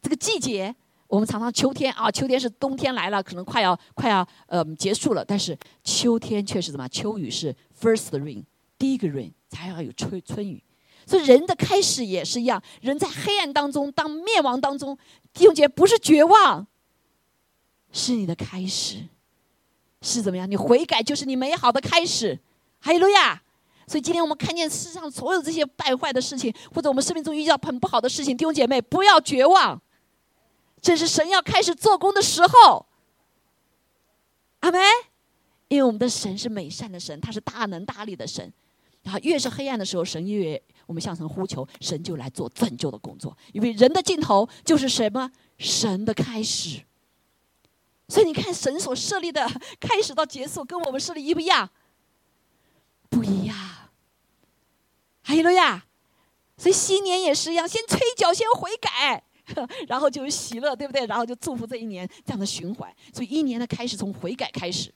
[0.02, 0.74] 这个季节
[1.06, 6.88] 我们常常秋天啊，秋天是冬天来了，可能快要快要呃结束了，但是秋天却是什么？
[6.88, 8.42] 秋雨是 first rain，
[8.78, 10.62] 第一个 rain 才要有春春雨。
[11.06, 14.96] 所以人的开始也是一样，人在黑暗当中，当灭亡当中，
[15.34, 16.66] 弟兄姐不是绝望，
[17.92, 19.06] 是你的开始，
[20.00, 20.50] 是怎么样？
[20.50, 22.40] 你悔改就是你美好的开始，
[22.80, 23.42] 哈利路亚！
[23.86, 29.78] 所以今天我们看见世上所有这些败坏的事情，或者我们生命中遇到很不好的事情，弟兄姐妹不要绝望，
[30.84, 32.84] 这是神要开始做工的时候，
[34.60, 34.80] 阿门。
[35.68, 38.52] 因为我们的神是美善的神，他是大能大力的神，
[39.02, 40.62] 然后越是黑暗的时候，神越。
[40.84, 43.34] 我们向神呼求，神就来做拯救的工作。
[43.54, 45.32] 因为人的尽头就是什么？
[45.56, 46.82] 神的开始。
[48.08, 51.70] 所以你看，神所设立的开始到结束，跟我们设立一不一样？
[53.08, 53.56] 不一样。
[55.22, 55.86] 哈利路亚！
[56.58, 59.24] 所以新年也是一样，先吹角，先悔改，
[59.88, 61.06] 然后就喜乐，对不对？
[61.06, 62.94] 然后就祝福这一年这样的循环。
[63.12, 64.92] 所以一年的开始从悔改开始，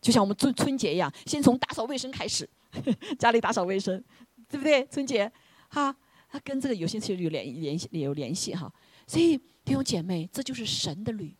[0.00, 2.48] 就像我们春春节一样，先从打扫卫生开始，
[3.18, 4.02] 家里打扫卫生。
[4.48, 4.86] 对不对？
[4.88, 5.32] 春节，
[5.70, 5.96] 哈，
[6.28, 8.70] 它跟这个有些其实有联联系，有联系哈。
[9.06, 11.34] 所以弟兄姐妹，这就是神的律，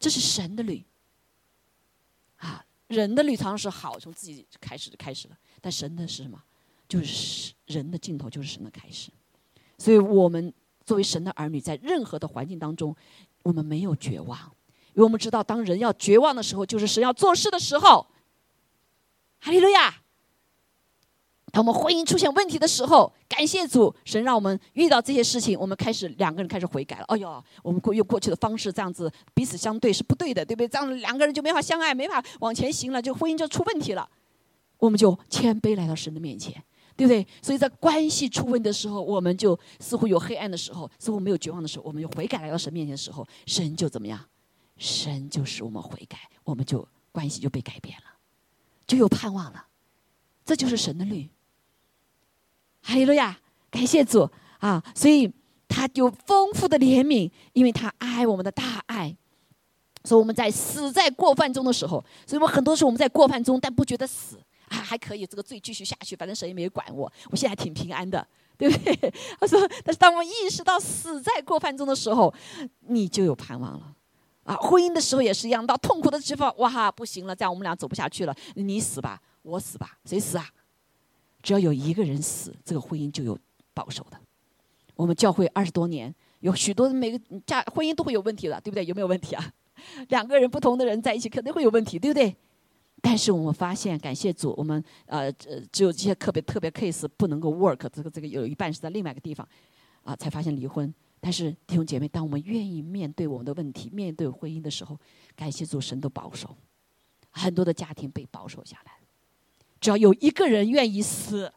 [0.00, 0.84] 这是神的律。
[2.38, 6.42] 啊，人的律常常是好，从自己开始就开始了，但神的是什么？
[6.88, 9.12] 就是人的尽头就是神的开始。
[9.78, 10.52] 所以我们
[10.84, 12.94] 作为神的儿女，在任何的环境当中，
[13.42, 14.38] 我们没有绝望，
[14.94, 18.06] 因为我们知道，当人要绝望的时候，就是神要做事的时候。
[19.40, 19.94] 哈利路亚。
[21.52, 27.04] 当我们婚姻出现问题的时候，感谢主，神让我们遇到这些事情，我们开始两个人开始悔改了。
[27.04, 30.66] 哎呦，我们过用过去的方式这样子彼此相对是不对的，对不对？
[30.66, 34.08] 这样两个人就没法相爱，没法往前行了，就婚姻就出问题了。
[34.78, 36.60] 我们就谦卑来到神的面前，
[36.96, 37.26] 对不对？
[37.42, 44.20] 所以在关系出问的时候，我们就似乎有黑暗的时候，似乎没有绝望的时候，我们就悔改来到神面前的时候，神就怎么样？
[44.76, 48.04] 神就使我们悔改，我们就关系就被改变了，
[48.86, 49.66] 就有盼望了。
[50.44, 51.30] 这就是神的律。
[52.82, 53.38] 哈利路亚，
[53.70, 54.28] 感谢主
[54.58, 54.84] 啊！
[54.94, 55.32] 所以
[55.68, 59.16] 他有丰富的怜悯，因为他爱我们的大爱。
[60.04, 64.38] 所以我们在死在过犯中的时候，所以我们很多时候我们在过犯中，但不觉得死
[64.74, 69.12] 啊，还可以这个罪继续下去，反正神也没有管我，我现在挺平安的，对不对？
[69.40, 72.32] 他说，但是当我意识到死在过犯中的时候，
[72.80, 73.94] 你就有盼望了
[74.44, 74.56] 啊！
[74.56, 80.48] 婚姻的时候也是一样，到痛苦的地方，哇，不行了，这样我们俩走不下去了，你死吧，我死吧，谁死啊？
[81.42, 83.38] 只要有一个人死，这个婚姻就有
[83.72, 84.18] 保守的。
[84.96, 88.84] 我们教会二十多年，有许多每个家婚姻都会有问题的，对不对？
[88.84, 89.52] 有没有问题啊？
[90.08, 92.34] 两个人不同的人在一起肯定会有问题，对不对？
[93.06, 99.46] 但是我们发现，感谢主，我们呃呃只有这些特别特别 case 不能够 work，这个这个有一半是在另外一个地方
[100.02, 100.92] 啊，才发现离婚。
[101.20, 104.98] 但是弟兄姐妹，当我们愿意面对我们的问题，面对婚姻的时候，
[105.36, 106.56] 感谢主，神都保守，
[107.30, 108.92] 很多的家庭被保守下来。
[109.78, 111.52] 只要有一个人愿意死，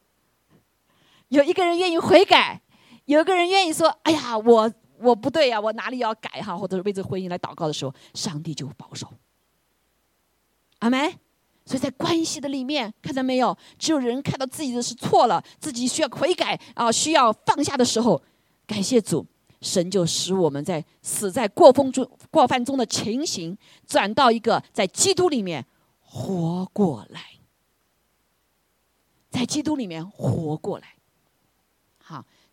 [1.29, 2.62] 有一个人愿意悔改，
[3.05, 9.13] 有一个人愿意说：“哎呀，我我不对呀，我哪里要改哈？”或者是为这婚姻来祷告的时候，上帝就保守。
[10.79, 11.13] 阿门。
[11.67, 13.56] 所以在关系的里面，看到没有？
[13.77, 18.21] 只有人看到自己的是错了，自己需要悔改啊，需要放下的时候，
[18.65, 19.25] 感谢主，
[19.60, 25.65] 神就使我们在死在过风中、过犯中的情形，转到一个在基督里面
[25.99, 27.21] 活过来。
[29.30, 30.95] 在基督里面活过来，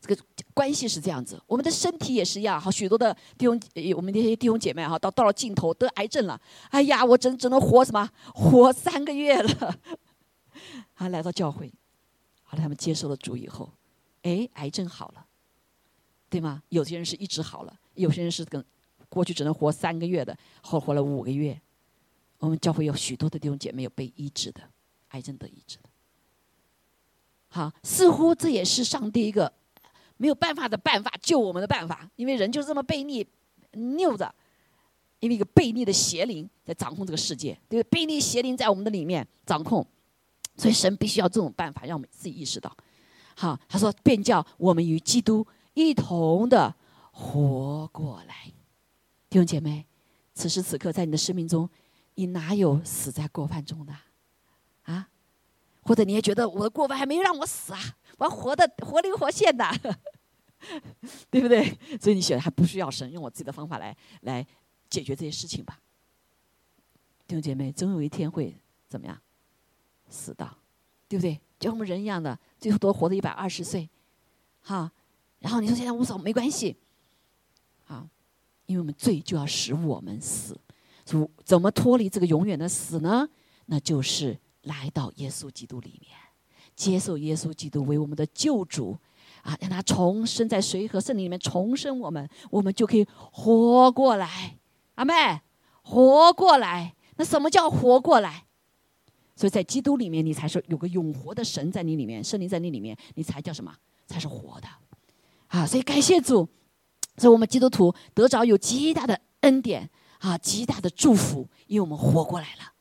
[0.06, 1.40] 这个关系是这样子。
[1.46, 3.58] 我们的身体也是一样，好，许多的弟兄，
[3.96, 6.38] 我们那些弟兄姐妹哈，到到了尽头得癌症了，
[6.68, 8.10] 哎呀，我只只能活什么？
[8.34, 9.78] 活三个月了。
[10.94, 11.72] 啊，来到教会，
[12.42, 13.72] 后来他们接受了主以后，
[14.22, 15.24] 哎，癌症好了，
[16.28, 16.62] 对吗？
[16.68, 18.62] 有些人是一直好了，有些人是跟
[19.08, 21.58] 过去只能活三个月的，后活了五个月。
[22.38, 24.60] 我们教会有许多的弟兄姐妹有被医治的，
[25.08, 25.88] 癌症得医治的。
[27.48, 29.52] 好，似乎这也是上帝一个
[30.16, 32.08] 没有办法的办法，救我们的办法。
[32.16, 33.26] 因为人就这么悖逆、
[33.72, 34.34] 拗着，
[35.20, 38.00] 因为一个悖逆的邪灵在掌控这个世界，对不对？
[38.00, 39.86] 悖逆邪灵在我们的里面掌控，
[40.56, 42.74] 所以神必须要这种办法，让我们自己意识到。
[43.36, 46.74] 好，他说：“便叫我们与基督一同的
[47.10, 48.52] 活过来。”
[49.28, 49.84] 弟兄姐妹，
[50.34, 51.68] 此时此刻在你的生命中，
[52.14, 53.92] 你哪有死在过犯中的？
[54.84, 55.08] 啊？
[55.82, 57.80] 或者你也觉得我的过犯还没让我死啊，
[58.18, 59.64] 我要活的活灵活现的，
[61.30, 61.76] 对不对？
[62.00, 64.46] 所以你写还不需要神，用我自己的方法来来
[64.88, 65.80] 解决这些事情吧。
[67.26, 68.54] 弟兄姐妹，总有一天会
[68.88, 69.18] 怎么样？
[70.08, 70.56] 死的，
[71.08, 71.34] 对不对？
[71.58, 73.88] 就像我们人一样的，最后多活到一百二十岁，
[74.60, 74.90] 哈。
[75.40, 76.76] 然后你说现在无所谓没关系，
[77.84, 78.08] 好，
[78.66, 80.58] 因为我们罪就要使我们死。
[81.04, 83.28] 所以怎么脱离这个永远的死呢？
[83.66, 86.16] 那就是来到耶稣基督里面，
[86.74, 88.96] 接受耶稣基督为我们的救主，
[89.42, 94.58] 啊，让他重生在水和圣灵里面重生我们，我们就可以活过来。
[94.96, 95.12] 阿妹，
[95.82, 96.94] 活过来。
[97.16, 98.44] 那什么叫活过来？
[99.36, 103.72] 所以在基督里面，你才是有个永活的神在你里面，圣灵在你里面，你才叫什么？
[104.06, 104.68] 才是活的。
[105.48, 106.48] 啊，所以感谢主，
[107.16, 112.72] 所以我们基督徒得着有极大的恩典啊，极大的祝福，因为我们活过来了，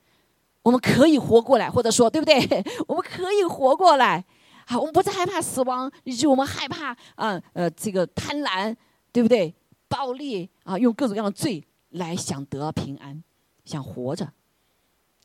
[0.64, 2.40] 我们可以活过来，或者说对不对？
[2.88, 4.26] 我们可以活过来。
[4.66, 8.76] 好，我们不再害怕死亡，以及我们害怕啊呃这个贪婪，
[9.12, 9.54] 对不对？
[9.88, 13.24] 暴力啊，用各种各样的罪来想得平安，
[13.64, 14.28] 想活着。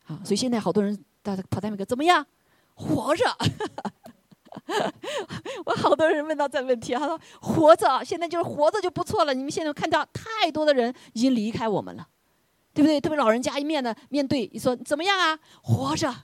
[0.04, 1.02] 好，所以现在好多人。
[1.20, 2.24] 大家跑在那个怎么样？
[2.74, 3.24] 活着？
[5.66, 9.34] 我好多人问到这个问题，他说活着，现在就是活着就不错了。
[9.34, 12.08] 你们现在看到太多的人已经离开我们了，
[12.78, 13.00] 对不对？
[13.00, 15.36] 特别老人家一面呢面对你说怎么样啊？
[15.62, 16.14] 活着，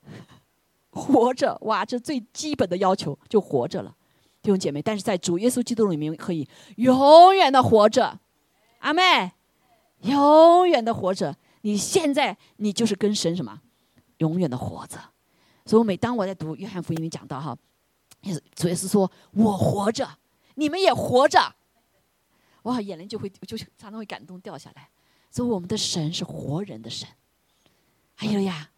[0.88, 3.94] 活着，哇，这最基本的要求就活着了，
[4.40, 4.80] 弟兄姐妹。
[4.80, 8.20] 但是在主耶稣基督里面可以永远的活着，
[8.78, 9.32] 阿妹，
[10.00, 11.36] 永远的活着。
[11.60, 13.60] 你现在你就是跟神什么，
[14.16, 14.98] 永远的活着。
[15.66, 17.54] 所以每当我在读约翰福音里讲到哈，
[18.54, 20.08] 主耶稣说：“我活着，
[20.54, 21.54] 你们也活着。”
[22.66, 24.88] 哇，眼泪就会就常常会感动掉下来。
[25.30, 27.08] 所以我们的神是活人的神。
[28.14, 28.70] 还有呀，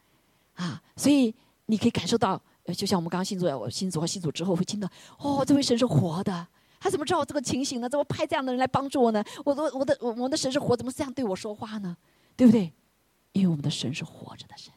[0.54, 1.34] 啊，所以
[1.66, 2.40] 你可以感受到，
[2.76, 6.46] 就像我们刚刚信主，我信主和信主之后会听到，哦，这位神是活的。
[6.80, 7.88] 他怎么知道我这个情形呢？
[7.88, 9.24] 怎么派这样的人来帮助我呢？
[9.44, 11.96] 我的我的我我的神是活，怎么这样对我说话呢？
[12.36, 12.72] 对不对？
[13.32, 14.72] 因为我们的神是活着的神，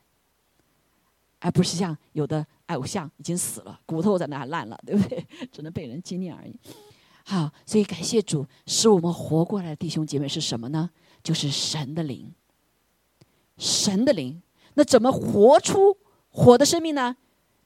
[1.40, 5.26] 而不是像有的偶像已经死了，骨头在那烂了，对不对？
[5.52, 6.60] 只能被人纪念而已。
[7.24, 10.90] 好，所以感谢主，使我们活过来的弟兄姐妹是什么呢？
[11.24, 12.34] 就是神的灵，
[13.58, 14.42] 神的灵。
[14.74, 15.98] 那怎么活出
[16.30, 17.16] 活的生命呢？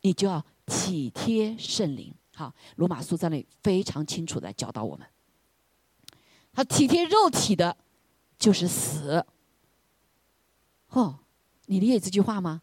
[0.02, 2.13] 你就要体贴圣灵。
[2.36, 5.08] 好，罗马书在那里非常清楚的教导我们，
[6.52, 7.78] 他体贴肉体的，
[8.38, 9.26] 就是死。
[10.89, 11.20] 哦，
[11.68, 12.62] 你理解这句话吗？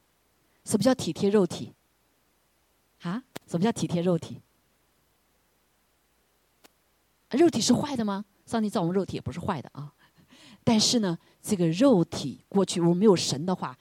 [0.65, 1.73] 什么叫体贴肉体？
[3.01, 3.25] 啊？
[3.47, 4.41] 什么叫体贴肉体？
[7.33, 8.25] 肉体是坏的吗？
[8.47, 9.93] 上帝造我们肉体也不是坏的啊。
[10.65, 13.77] 但是呢，这个肉体过去我们没有神的话，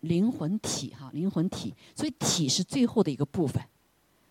[0.00, 3.62] 灵魂体哈，灵魂体，所以体是最后的一个部分。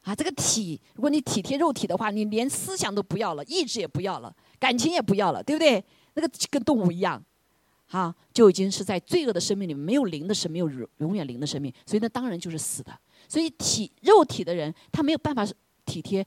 [0.04, 5.84] 啊，这个体，如果你体贴肉体的话，你连思想都不要了，意志也不要了，感情也不要了，对不对？
[6.16, 7.24] 那个跟动物一样。
[7.90, 12.92] 啊，就已经是在罪恶的生命里面没有灵的生命，没有永远灵的生命，所以那当然就是死的。
[13.30, 15.46] 所以体肉体的人，他没有办法
[15.86, 16.26] 体贴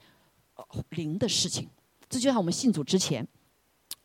[0.90, 1.68] 灵的事情。
[2.08, 3.26] 这就像我们信主之前，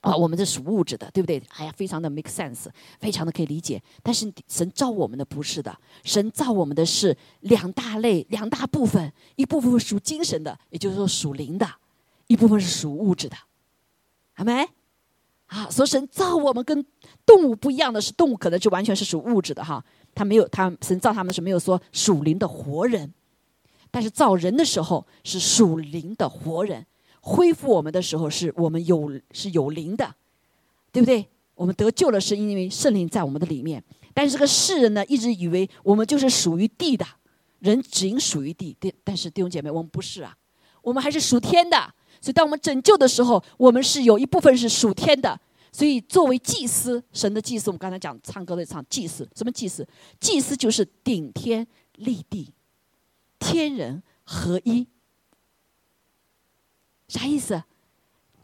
[0.01, 1.41] 啊，我们是属物质的，对不对？
[1.49, 2.67] 哎呀，非常的 make sense，
[2.99, 3.81] 非常的可以理解。
[4.01, 11.67] 但是神造我们的不是的，神造我们的是两大类、两大部分，一部分属精神的，也就是说属灵的；
[12.27, 13.37] 一部分是属物质的，
[14.33, 14.67] 好没？
[15.47, 16.85] 啊，所以神造我们跟
[17.25, 19.83] 动物不一样的是，动物可能就完全是属物质的哈，
[20.15, 23.13] 他没有他神造他们是没有说属灵的活人，
[23.91, 26.85] 但是造人的时候是属灵的活人，
[27.21, 30.13] 恢复我们的时候是我们有是有灵的，
[30.91, 31.25] 对不对？
[31.55, 37.05] 我们得救了是因为圣灵在我们的里面，但是这个世人呢一直以为我们就是属于地的，
[37.59, 40.35] 人仅属于地，但但是弟兄姐妹我们不是啊，
[40.81, 41.93] 我们还是属天的。
[42.19, 45.39] 所以，当我们拯救的时候，我们是有一部分是属天的。
[45.71, 49.87] 所以，作为祭司，神的祭司，我们刚才讲唱歌的唱祭司，什么祭司？
[50.19, 52.53] 祭司就是顶天立地，
[53.39, 54.85] 天人合一。
[57.11, 57.61] 啥意思？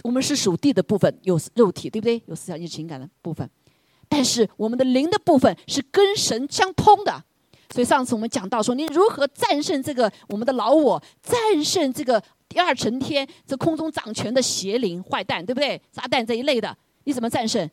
[0.03, 2.21] 我们是属地的部分，有肉体，对不对？
[2.27, 3.49] 有思想、有、情感的部分，
[4.09, 7.23] 但是我们的灵的部分是跟神相通的。
[7.73, 12.21] 所以上次我们讲到说，你如何战胜这个我们的老我，战胜这个。
[12.49, 15.81] 第二层天，这空中掌权的邪灵坏蛋，对不对？
[15.91, 17.69] 撒旦这一类的，你怎么战胜？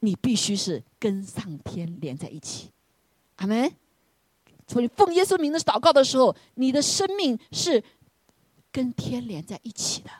[0.00, 2.70] 你必须是跟上天连在一起。
[3.36, 3.72] 阿门。
[4.66, 7.80] 所以奉耶稣名的祷告的时候，你的生命是
[8.72, 10.10] 跟天连在一起的。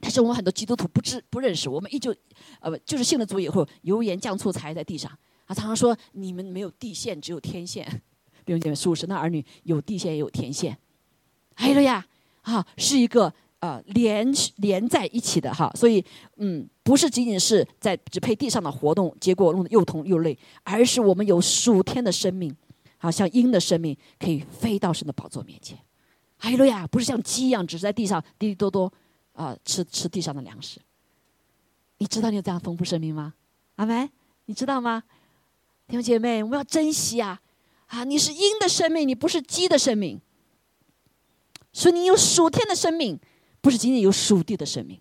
[0.00, 2.14] 但是我们很多基督徒不知不认识，我们依旧
[2.60, 5.10] 呃就是信了主以后，油盐酱醋才在地上
[5.46, 7.84] 啊，常常说你们没有地线，只有天线。
[8.44, 10.76] 弟兄姐妹，属神的儿女有地线也有天线。
[11.54, 12.06] 还有呀。
[12.48, 14.24] 哈，是一个呃连
[14.58, 16.04] 连在一起的哈，所以
[16.36, 22.54] 嗯，不是仅仅是在只配地上的活动，结果弄得又痛又累，而是我们有属天的生命，
[22.98, 25.76] 好像鹰的生命可以飞到神的宝座面前。
[26.36, 28.92] 哈利路亚，不是像鸡一样只是在地上滴滴多多
[29.36, 30.80] 啊吃吃地上的粮食，
[31.98, 33.34] 你知道你有这样丰富生命吗？
[33.76, 34.10] 阿门，
[34.46, 35.04] 你知道吗？
[35.86, 37.40] 弟兄姐妹，我们要珍惜啊！
[37.86, 40.20] 啊，你是鹰的生命，你不是鸡的生命。
[41.72, 43.20] 所以你有属天的生命，
[43.60, 45.00] 不是仅仅有属地的生命。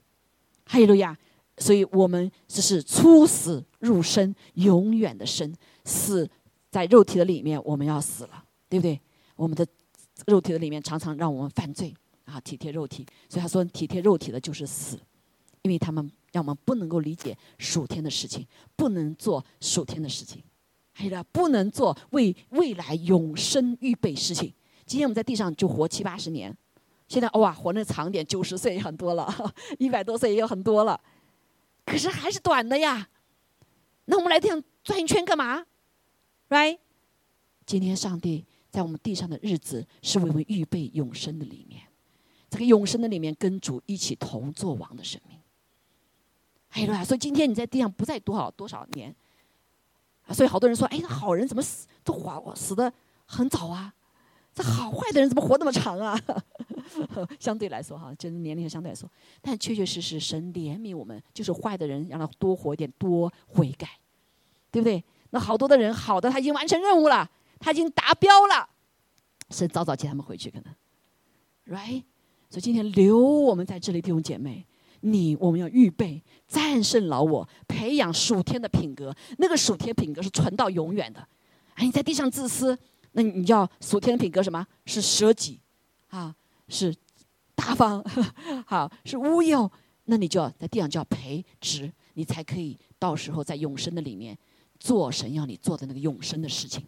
[0.66, 1.18] 哈利路亚！
[1.58, 5.56] 所以我们只是初死入生，永远的生，
[5.86, 6.30] 死
[6.70, 9.00] 在肉体的里面，我们要死了，对不对？
[9.38, 9.66] 我们的
[10.28, 13.05] 肉体的里面常常让我们犯罪啊，体贴肉体。
[13.30, 14.99] 所以他说，体贴肉体的就是死，
[15.61, 18.45] 因为他们让我们不能够理解属天的事情，
[18.76, 20.43] 不能做属天的事情，
[20.91, 24.53] 还有不能做为未来永生预备事情。
[24.86, 26.55] 今天我们在地上就活七八十年。
[27.07, 29.32] 现在哇，活得长点，九十岁也很多了，
[29.78, 30.99] 一百多岁也有很多了，
[31.86, 33.07] 可是还是短的呀。
[34.05, 35.63] 那我们来这样转一圈干嘛
[36.49, 36.80] ？Right？
[37.65, 41.84] 今天上帝在我们地上的日子是为我们预备永生的里面，
[42.56, 45.38] 这个永生的里面跟主一起同作王的生命。
[46.70, 49.14] 哎呀，所以今天你在地上不再多少多少年，
[50.30, 52.93] 所以好多人说，哎，那好人怎么死都活死的
[53.26, 53.93] 很早啊？
[54.53, 56.18] 这好坏的人怎么活那么长啊？
[57.41, 59.10] 相对来说哈，就是年龄相对来说，
[59.41, 63.99] 但确确实实神怜悯我们，就是坏的人让他多活一点，多悔改，
[64.72, 65.03] 对不对？
[65.32, 67.30] 那好多的人好的他已经完成任务了，
[67.60, 68.70] 他已经达标了，
[69.49, 70.74] 神早早接他们回去可能
[71.78, 72.03] ，right？
[72.50, 74.66] 所以今天留我们在这里弟兄姐妹，
[75.02, 81.28] 你我们要预备战胜老我，培养属天的品格，那个属天品格是存到永远的。
[81.74, 82.78] 哎，你在地上自私，
[83.12, 84.66] 那你要属天的品格什么？
[84.86, 85.60] 是舍己
[86.08, 86.36] 啊。
[86.68, 86.91] 是
[87.54, 88.04] 大方，
[88.66, 89.72] 好是乌有，
[90.06, 94.36] 那你就要在地上就要培植，你才可以到时候在永生的里面
[94.80, 96.84] 做神要你做的那个永生的事情。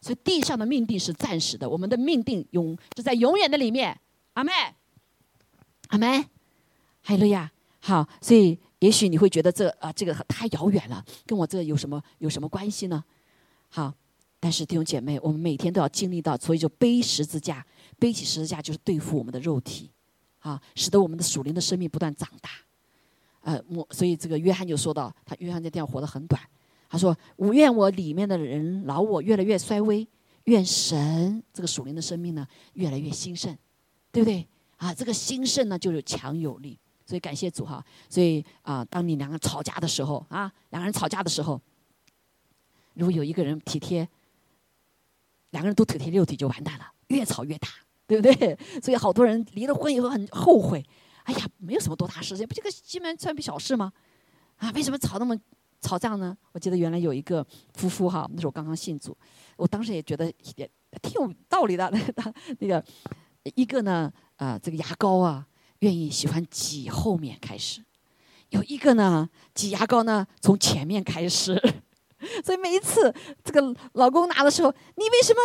[0.00, 3.96] 所以地上的命定是暂时的，我们的命定永就在永远的里面。
[4.32, 4.50] 阿妹，
[5.90, 6.24] 阿门，
[7.02, 13.04] 海路亚，好，所以也许你会觉得这啊这个太遥远了，跟我这有什么有什么关系呢？
[13.68, 13.94] 好，
[14.40, 17.64] 但是弟兄姐妹，我们每天都要经历到，所以就背十字架。
[17.98, 19.90] 背起十字架就是对付我们的肉体，
[20.38, 22.50] 啊，使得我们的属灵的生命不断长大。
[23.42, 26.40] 呃，我所以这个约翰就说到，他约翰在地上活得很短。
[26.88, 30.06] 他说：“我愿我里面的人老我越来越衰微，
[30.44, 33.56] 愿神这个属灵的生命呢越来越兴盛，
[34.10, 34.46] 对不对？
[34.80, 36.78] 啊，这个兴盛呢就有强有力。
[37.06, 37.84] 所以感谢主哈。
[38.08, 41.60] 所以啊，当你两个人吵架的时候啊，两个人吵架的时候，
[42.94, 44.08] 如果有一个人体贴，
[45.50, 47.68] 两个人都体贴肉体就完蛋了，越吵越大。”
[48.10, 48.58] 对不对？
[48.82, 50.84] 所以好多人离了婚以后很后悔。
[51.22, 53.92] 哎呀，没有什么多大事情，不就个鸡毛蒜皮小事吗？
[54.56, 55.38] 啊，为什么吵那么
[55.80, 56.36] 吵架呢？
[56.50, 59.16] 我记得原来有一个夫妇哈，那时候刚刚信主，
[59.56, 60.26] 我当时也觉得
[60.56, 60.68] 也
[61.00, 61.88] 挺有道理的。
[62.58, 62.84] 那个
[63.42, 65.46] 一个呢，啊，这个牙膏啊，
[65.80, 67.82] 愿意喜欢挤后面开始；
[68.50, 71.60] 有一个呢，挤牙膏呢从前面开始。
[72.44, 75.40] 所以每一次这个老公拿的时候，你为什么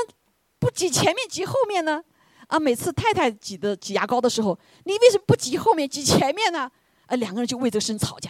[0.60, 2.04] 不挤前面挤后面呢？
[2.48, 6.70] 啊，每次太太挤的挤牙膏的时候，你为什么不挤后面挤前面呢？
[7.06, 8.30] 啊，两个人就为这个事吵架，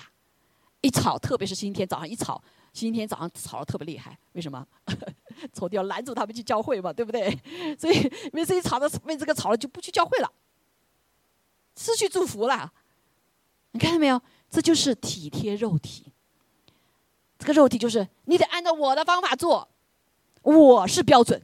[0.82, 2.42] 一吵，特别是星期天早上一吵，
[2.76, 4.18] 星期天早上吵得特别厉害。
[4.34, 4.68] 为什么？
[5.54, 7.32] 仇敌要拦住他们去教会嘛，对不对？
[7.80, 10.30] 所以每次一吵的为这个吵了就不去教会了，
[11.78, 12.74] 失去祝福了。
[13.72, 14.22] 你看到没有？
[14.50, 16.12] 这就是体贴肉体。
[17.40, 19.70] 这个肉体就是你得按照我的方法做，
[20.42, 21.42] 我是标准，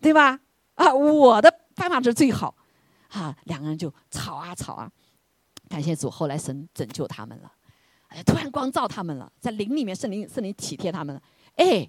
[0.00, 0.40] 对吧？
[0.74, 2.54] 啊，我的办法是最好，
[3.08, 4.90] 啊，两个人就吵啊吵啊，
[5.68, 7.52] 感谢主，后来神拯救他们了，
[8.14, 11.20] 哎，突然光照他们了，在灵里面，圣灵圣灵体贴他们了，
[11.56, 11.88] 哎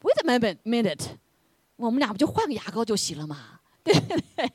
[0.00, 1.06] ，wait a minute minute，
[1.76, 3.60] 我们俩不就换个牙膏就行了嘛？
[3.84, 4.50] 对对对，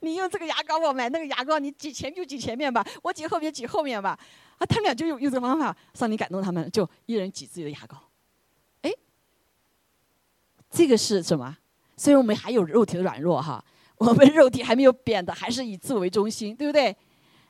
[0.00, 4.18] 你用这个牙膏，我买那个牙膏，你挤前就挤前面吧，我挤后面挤后面吧，
[4.58, 7.96] 啊，他们俩就用用这个方法，上帝感动他们，就一人挤自己的牙膏，
[8.82, 8.92] 哎，
[10.70, 11.56] 这个是什么？
[11.96, 13.64] 虽然我们还有肉体的软弱哈，
[13.98, 16.96] 我们肉体还没有变的，还是以自我为中心，对不对？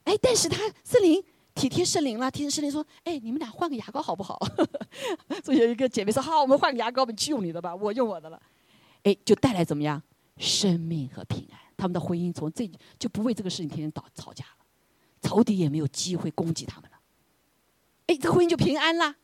[0.04, 1.24] 哎，但是他圣灵
[1.54, 4.38] 体贴圣灵了，体贴圣灵说：“哎，你们俩换个牙膏好不好？”
[5.44, 8.42] 所以有一个姐妹说：“好，我们换个牙膏，我们去用你的吧，我用我的了。”
[9.04, 10.02] 哎，就带来怎么样？
[10.36, 11.58] 生命和平安。
[11.76, 14.64] 他们的婚姻从这就不为这个事情天天吵吵架了，
[15.22, 16.98] 仇敌也没有机会攻击他们了。
[18.06, 19.14] 哎，这婚姻就平安啦。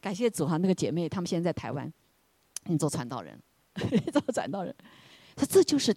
[0.00, 1.90] 感谢主哈，那个姐妹她们现在在台湾，
[2.64, 3.38] 你做传道人。
[4.12, 4.74] 做传道人？
[5.36, 5.94] 说这就是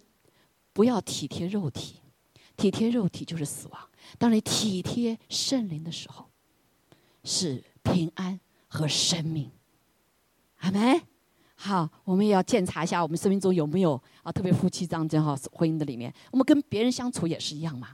[0.72, 2.00] 不要体贴肉体，
[2.56, 3.87] 体贴肉体就是死亡。
[4.16, 6.26] 当你体贴圣灵的时候，
[7.24, 9.50] 是平安和生命。
[10.60, 11.00] 阿门。
[11.60, 17.88] 好，我们也要检查一下我们生命中有没有啊，特别夫妻这样哈婚姻的里面，我们跟别人相处也是一样嘛。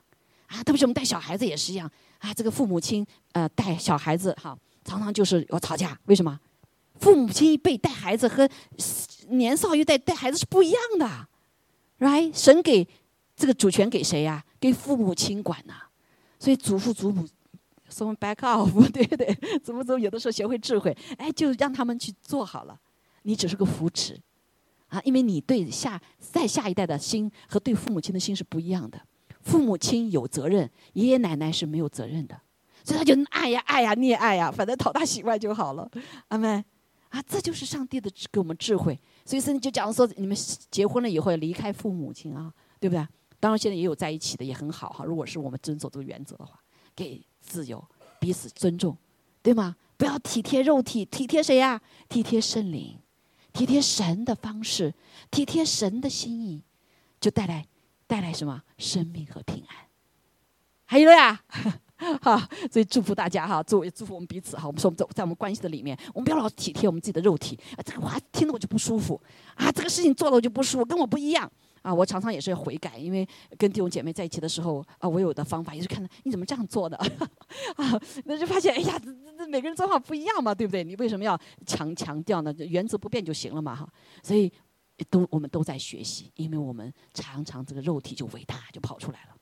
[0.48, 4.54] 啊，特别是我们带小孩子也是一样啊，这个父母亲呃带小孩子哈，
[4.84, 6.38] 常常就是要吵架，为什么？
[7.00, 8.46] 父母亲一辈带孩子和
[9.30, 11.28] 年少一代带孩子是不一样的
[12.00, 12.38] ，right？
[12.38, 12.86] 神给
[13.34, 14.44] 这个主权给谁呀？
[14.60, 15.83] 给父母亲管呐。
[16.44, 17.26] 所以祖父祖母
[17.90, 19.34] ，some back off， 对不对？
[19.64, 22.78] 祖父祖母有的时候学会智慧，哎，就让他们去做好了，
[23.22, 24.20] 你只是个扶持，
[24.88, 29.00] 啊，因为你对下在下一代的心和对父母亲的心是不一样的。
[29.40, 32.38] 父母亲有责任，爷爷奶奶是没有责任的，
[32.84, 35.90] 所以他就爱呀爱呀溺爱呀，反正讨他喜欢就好了，
[36.28, 36.62] 阿门。
[37.08, 39.00] 啊，这就是上帝的给我们智慧。
[39.24, 40.36] 所以圣经就讲说，你们
[40.70, 43.06] 结婚了以后要离开父母亲啊，对不对？
[43.44, 45.04] 当然现在也有在一起的，也很好哈。
[45.04, 46.58] 如果是我们遵守这个原则的话，
[46.96, 47.84] 给自由，
[48.18, 48.96] 彼此尊重，
[49.42, 49.76] 对吗？
[49.98, 51.78] 不要体贴肉体，体贴谁呀？
[52.08, 52.98] 体贴圣灵，
[53.52, 54.94] 体贴神的方式，
[55.30, 56.62] 体贴神的心意，
[57.20, 57.66] 就带来
[58.06, 59.76] 带来什么生命和平安。
[60.86, 61.44] 还有呀。
[62.22, 64.66] 哈，所以祝福大家哈，作为祝福我们彼此哈。
[64.66, 67.80] 我们说，我们在在我们关系的里面，我们不要老体贴我们自己的肉体啊。
[67.84, 69.20] 这个话听着我就不舒服
[69.54, 71.50] 啊，这个事情做了我就不舒服，跟我不一样
[71.84, 71.94] 啊。
[71.94, 73.24] 我常常也是要悔改，因为
[73.56, 76.96] 跟弟兄姐妹在一起的时候啊，我有的方法也是看到你怎么这样做的
[77.76, 80.82] 啊，那就发现哎呀，这这每个人做法不一样嘛，对不对？
[80.82, 82.52] 你为什么要强强调呢？
[82.58, 83.88] 原则不变就行了嘛哈。
[84.22, 84.52] 所以
[85.10, 89.36] 都我们都在学习，因为我们常常这个肉体就伟大就跑出来了，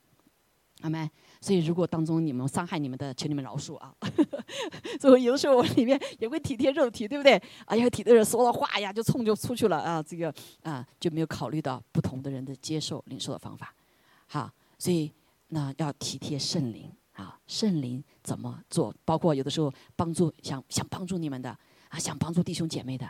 [0.81, 1.09] 阿门。
[1.41, 3.93] 所以，如果当中你们伤害你们的，请你们饶恕啊。
[5.01, 7.41] 所以有的时候我里面也会体贴肉体，对不对？
[7.67, 10.33] 哎呀，体的人说了话呀，就冲就出去了啊，这个
[10.63, 13.75] 啊就没有考虑到不同的人的接受、领受的方法。
[14.27, 15.13] 好，所以
[15.49, 18.95] 那要体贴圣灵啊，圣灵怎么做？
[19.05, 21.51] 包括有的时候帮助想想帮助你们的
[21.89, 23.07] 啊，想帮助弟兄姐妹的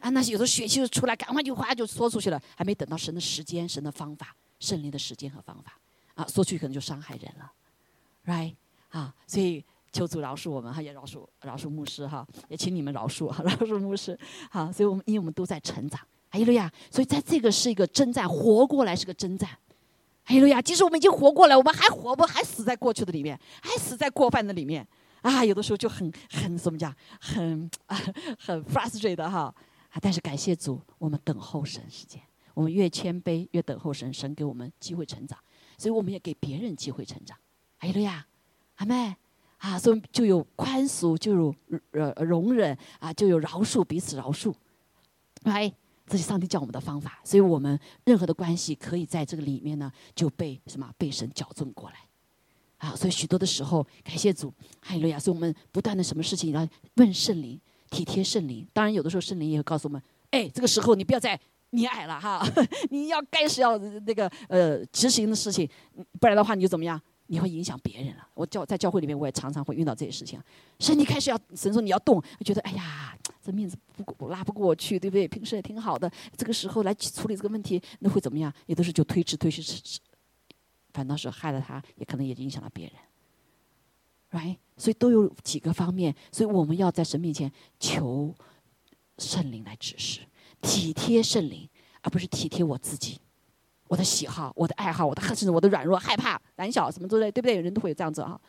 [0.00, 5.78] 啊，那有的血气就出来，赶快就哗就说出去了，还没等到神的时间、神的方法、圣灵的时间和方法
[6.14, 7.52] 啊，说出去可能就伤害人了。
[8.24, 8.54] right
[8.88, 14.18] 啊，所以求主饶恕我们哈，也饶恕饶恕牧师哈，也请你们饶恕哈 饶恕牧师
[14.50, 19.50] 好，所以我们因为我们都在成长，哎呀路亚，所以在这个是一个征战，活过来是个征战，
[20.24, 24.86] 哎呀路亚，即使我们已经活过来，我们还活不还死在过去的里面，还死在过犯的里面
[25.20, 27.96] 啊，有的时候就很很怎么讲，很啊
[28.38, 29.54] 很 frustrated 哈
[29.90, 32.20] 啊，但是感谢主，我们等候神时间，
[32.54, 35.38] 我们越谦卑越等候神，神给我们机会成长，
[35.76, 37.36] 所以我们也给别人机会成长。
[37.78, 38.26] 哎呀，
[38.76, 39.14] 阿妹
[39.62, 41.54] 啊，所以就有宽恕，就有
[41.92, 44.52] 呃容忍啊，就有饶恕，彼此饶恕。
[45.44, 45.72] 哎，
[46.04, 51.96] 这是上帝教我们的方法，所以我们任何的关系可以在这个里面呢，就被什么被神矫正过来。
[52.78, 55.16] 啊，所以许多的时候，感谢主，哈利路亚！
[55.16, 58.66] 所以我们不断的什么事情要问圣灵，体贴圣灵。
[58.72, 60.02] 当然，有的时候圣灵也会告诉我们，
[60.32, 61.38] 哎，这个时候你不要再
[61.70, 62.44] 溺爱了哈，
[62.90, 65.68] 你要该是要那个呃执行的事情，
[66.18, 67.00] 不然的话你就怎么样？
[67.32, 68.28] 你会影响别人了。
[68.34, 70.38] 我教在教会里面，我也常常会遇到这些事情。
[70.78, 75.26] 神，你开始要神说你要动，觉得哎呀，这面子不拉不过去，对不对？
[75.26, 78.52] 平时也挺好的，这个时候来处理这个问题，那会怎么样？
[78.66, 79.98] 也都是就推迟、推迟、迟迟，
[80.92, 82.94] 反倒是害了他，也可能也影响了别人。
[84.38, 84.58] right？
[84.76, 88.34] 所以都有几个方面，所以我们要在神面前求
[89.16, 90.20] 圣灵来指示，
[90.60, 91.66] 体贴圣灵，
[92.02, 93.18] 而不是体贴我自己。
[93.92, 97.60] 我的喜好，我的爱好，我的甚至我的软弱、害怕、胆小，什么之类，对不对？
[97.60, 98.40] 人都会有这样子啊，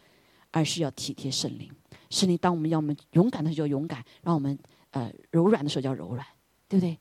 [0.51, 1.69] 而是要体贴圣灵。
[2.09, 4.57] 圣灵，当我们要我们勇敢的时候就勇敢，让我们
[4.91, 6.25] 呃柔软的时候叫柔软，
[6.69, 6.97] 对不对？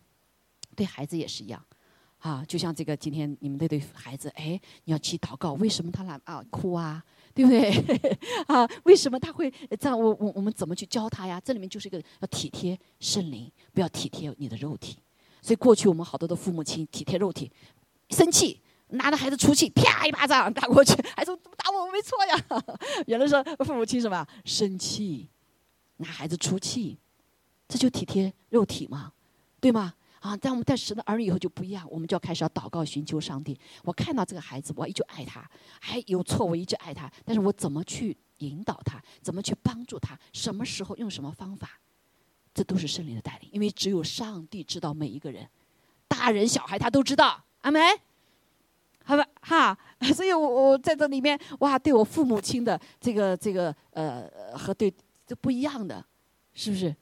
[0.75, 1.65] 对孩子也是一样，
[2.19, 7.01] 啊，就像这个今天你们这对孩子，哎，你要去祷告，为什么他来啊哭啊？
[7.33, 7.71] 对不对？
[8.49, 9.97] 啊，为什么他会这样？
[9.97, 11.41] 我我我们怎么去教他呀？
[11.45, 14.99] 这里面就是一个要体贴圣灵，不要体贴你的肉体。
[15.41, 17.49] 所以过去我们好多的父母亲体贴肉体。
[18.13, 22.65] 生气，拿着孩子出气，啪一巴掌打过去，孩子怎么打我，我没错呀。
[23.09, 25.29] 原来说父母亲什么生气，
[25.97, 26.99] 拿孩子出气，
[27.67, 29.13] 这就体贴肉体嘛，
[29.61, 29.95] 对吗？
[30.21, 33.59] 啊，在我们在神的儿女以后就不一样，我们就要开始要祷告寻求上帝。
[33.83, 35.51] 我看到这个孩子，我依旧爱他，
[35.81, 41.81] 还有错我一直爱他，但是我怎么去引导他，怎么去帮助他，什么时候用什么方法，
[42.55, 45.49] 这都是圣灵的带领，因为只有上帝知道每一个人，
[46.07, 47.43] 大人小孩他都知道。
[47.63, 47.81] 阿梅，
[49.05, 49.77] 好吧，哈，
[50.15, 54.93] 所以我我在这里面哇，对我父母亲的这个这个呃和对
[55.27, 56.05] 这不一样的，
[56.55, 56.95] 是不是？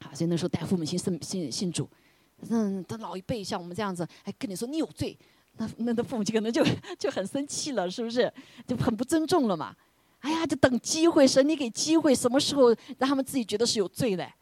[0.00, 1.88] 好，所以那时候带父母亲信信信主，
[2.48, 5.16] 嗯，他老一辈像我们这样子，哎跟你说你有罪，
[5.58, 6.64] 那那的父母亲可能就
[6.98, 8.32] 就很生气了，是不是？
[8.66, 9.74] 就很不尊重了嘛？
[10.20, 12.68] 哎呀，就等机会，神你给机会，什么时候
[12.98, 14.32] 让他们自己觉得是有罪嘞？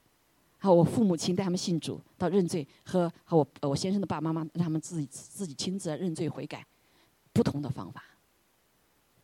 [0.62, 6.64] 好，我父母亲带他们信主到认罪，和和我我先生的爸爸妈妈让他们自己自己亲自认罪悔改，
[7.32, 8.04] 不同的方法，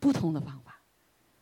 [0.00, 0.80] 不同的方法，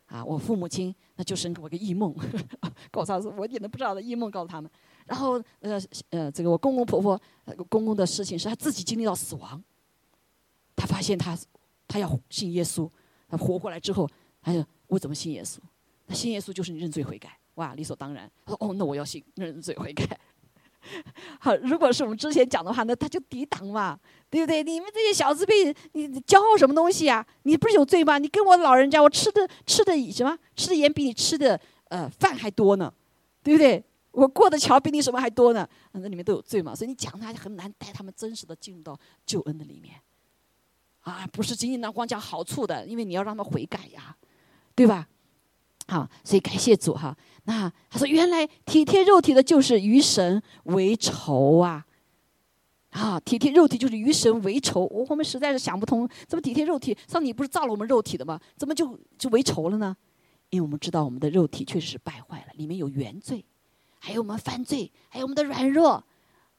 [0.06, 2.12] 啊，我父母亲那就生给我个异梦，
[2.90, 4.68] 告诉他说我一点都不知道的异梦，告诉他们。
[5.06, 5.80] 然后呃
[6.10, 7.20] 呃，这个我公公婆婆
[7.68, 9.62] 公公的事情是他自己经历到死亡，
[10.74, 11.38] 他发现他
[11.86, 12.90] 他要信耶稣，
[13.28, 14.10] 他活过来之后，
[14.42, 15.58] 他说我怎么信耶稣？
[16.06, 18.30] 那信耶稣就是你认罪悔改，哇，理所当然。
[18.44, 20.18] 他说哦，那我要信认罪悔改。
[21.40, 23.98] 好，如果是我们之前讲的话，那他就抵挡嘛，
[24.28, 24.62] 对不对？
[24.62, 27.26] 你们这些小子辈，你骄傲什么东西啊？
[27.44, 28.18] 你不是有罪吗？
[28.18, 30.38] 你跟我老人家，我吃的吃的什么？
[30.54, 32.92] 吃的盐比你吃的呃饭还多呢，
[33.42, 33.82] 对不对？
[34.10, 35.66] 我过的桥比你什么还多呢？
[35.92, 39.94] 那里面都有罪嘛，所以你讲他很难带他们真实的进入到救恩的里面，
[41.00, 44.14] 啊，不是仅仅那光讲好处的，因为你要让他们悔改呀，
[44.74, 45.08] 对吧？
[45.86, 47.16] 好，所以感谢主哈。
[47.44, 51.84] 那他说，原来体贴肉体的，就是与神为仇啊！
[52.90, 54.86] 啊，体贴肉体就是与神为仇。
[54.90, 56.96] 我我们实在是想不通，怎么体贴肉体？
[57.06, 58.40] 上帝不是造了我们肉体的吗？
[58.56, 59.94] 怎么就就为仇了呢？
[60.50, 63.44] 因为我们知道我们的肉体确实是败坏了，里面有原罪，
[63.98, 66.02] 还有我们犯罪，还有我们的软弱，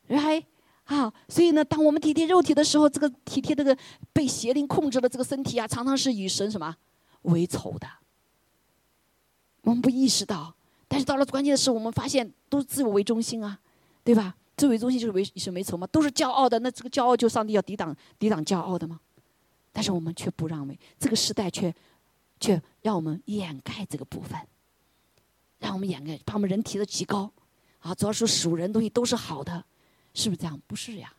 [0.09, 0.43] 还
[0.83, 3.75] 啊，所以呢，当我们体贴肉体的时候，这个体贴这个
[4.13, 6.75] 被邪灵控制的这个身体啊，常常是与神什么
[7.23, 7.87] 为仇的。
[9.65, 10.55] 我们不意识到。
[10.87, 13.59] 但是到了关键的时候，我们发现都是自我为中心啊，
[14.03, 14.35] 对吧？
[14.55, 16.57] 自我为中心就是为是没仇嘛，都是骄傲的。
[16.59, 18.99] 那这个骄傲，就上帝要抵挡抵挡骄傲的吗？
[19.73, 21.73] 但是我们却不让位，这个时代却
[22.39, 24.39] 却让我们掩盖这个部分，
[25.59, 27.29] 让我们掩盖，把我们人提的极高
[27.79, 27.93] 啊！
[27.93, 29.65] 主要是属人东西都是好的，
[30.13, 30.57] 是不是这样？
[30.67, 31.11] 不是呀，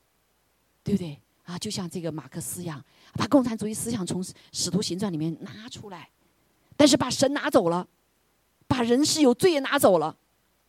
[0.82, 1.20] 对不对？
[1.44, 2.82] 啊，就像这个马克思一样，
[3.12, 6.09] 把共产主义思想从使徒行传里面拿出来，
[6.76, 7.86] 但是把神拿走了。
[8.66, 10.14] 把人是有罪也拿走了，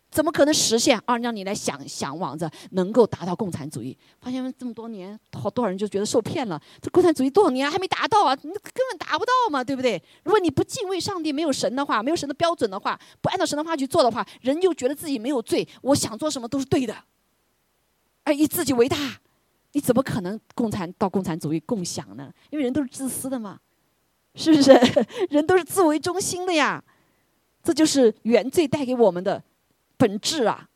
[0.10, 0.98] 怎么可能实现？
[1.06, 6.62] 啊，让你来想想往着能够达到共产主义，发现这么多年，好多少人就觉得受骗了。
[6.82, 8.34] 这共产主义多少年还没达到啊？
[8.42, 10.02] 你根本达不到嘛，对不对？
[10.24, 16.96] 如果你不敬畏上帝，没有神的话，没有神的标准的话，不按照神的话去做的话，人就觉得自己没有罪，我想做什么都是对的，
[18.24, 18.98] 而以自己为大，
[19.74, 22.32] 你怎么可能共产到共产主义共享呢？
[22.50, 23.60] 因为人都是自私的嘛，
[24.36, 24.72] 是不是？
[25.30, 26.82] 人都是自为中心的呀。
[27.68, 29.44] 这就是原罪带给我们的
[29.98, 30.70] 本质啊！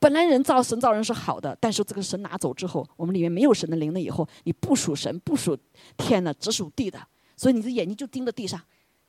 [0.00, 4.00] 本来人造神造人是好的，但是这个神拿走之后，我们里面没有神的灵了。
[4.00, 5.56] 以后你不属神，不属
[5.96, 7.00] 天了，只属地的，
[7.36, 8.60] 所以你的眼睛就盯着地上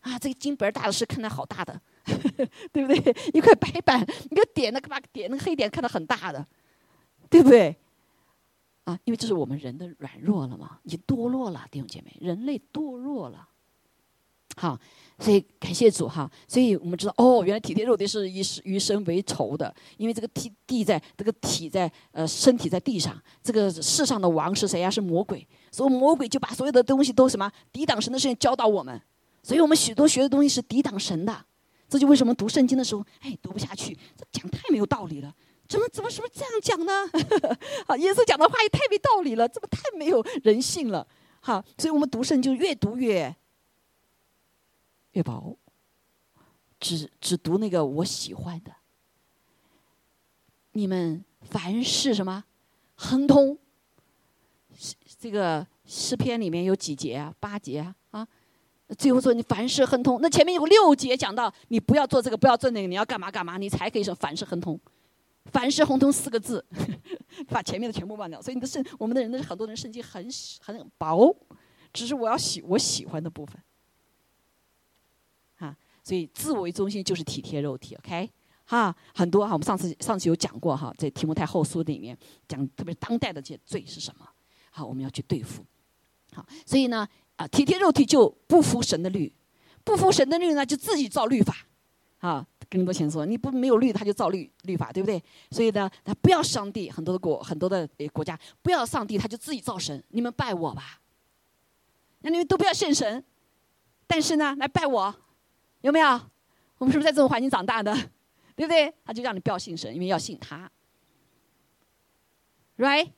[0.02, 0.20] 啊！
[0.20, 1.82] 这个金本大的是看着好大的，
[2.72, 3.16] 对不对？
[3.34, 6.46] 一块白板，你个点，那个把点那个黑点看得很大的，
[7.32, 7.76] 对不对？
[8.84, 13.50] 啊，因为这是我们人的软弱了嘛，已经堕落了，弟兄姐妹，人类堕落了，
[14.56, 14.80] 好。
[15.20, 24.90] 所以感谢主哈，所以我们知道哦，原来体贴肉体是以与神为仇的，因为这个体地在这个体在呃身体在地上，这个世上的王是谁呀？
[24.90, 27.52] 是魔鬼，所以魔鬼就把所有的东西都什么？
[27.74, 29.02] 抵挡神的事情教导我们，
[29.44, 31.46] 所以我们许多学的东西是抵挡神的，
[31.90, 35.36] 这就为什么读圣经的时候，哎，读不下去，这讲太没有道理了，
[35.68, 36.94] 怎么怎么什么这样讲呢？
[37.88, 41.06] 啊，耶稣讲的话也太没道理了，这么太没有人性了，
[41.42, 43.36] 哈，所以我们读圣经越读越。
[45.12, 45.57] 越薄，
[46.80, 48.72] 只只读那个我喜欢的。
[50.74, 52.43] 你们凡是什么
[52.95, 53.57] 亨通？
[55.20, 57.34] 这个诗篇里面有几节啊？
[57.39, 57.95] 八节啊？
[58.12, 58.28] 啊？
[58.97, 64.80] 最后说你凡事亨通，那前面有六节讲到你不要做这个，不要做那个，你要干嘛干嘛，你才可以说凡事亨通。
[65.45, 66.64] 凡事亨通四个字，
[67.49, 68.41] 把前面的全部忘掉。
[68.41, 70.28] 所以你的圣，我们的人的很多人圣经很
[70.62, 71.36] 很薄，
[71.91, 73.60] 只是我要喜我喜欢的部分。
[76.04, 78.30] 所以自我为中心就是体贴肉体，OK？
[78.66, 82.16] 哈，很多哈，我们上次上次有讲过哈，在提摩太后书里面
[82.47, 84.28] 讲，特别当代的这些罪是什么？
[84.70, 85.66] 好，我们要去对付。
[86.34, 89.34] 好，所以呢，啊，体贴肉体就不服神的律，
[89.84, 91.56] 不服神的律呢，就自己造律法。
[92.20, 95.24] 啊，更多钱说，你不没有律，他就造律律法，对不对？
[95.50, 100.04] 所以呢，他不要上帝，很多的国很多的国家不要上帝，他就自己造神。
[100.10, 101.00] 你们拜我吧，
[102.20, 103.24] 那你们都不要信神，
[104.06, 105.16] 但是呢，来拜我。
[105.82, 106.08] 有没有？
[106.78, 107.94] 我们是不是在这种环境长大的？
[108.56, 108.94] 对不对？
[109.06, 110.70] 他就让你不要信神，因为要信他
[112.78, 113.12] ，right？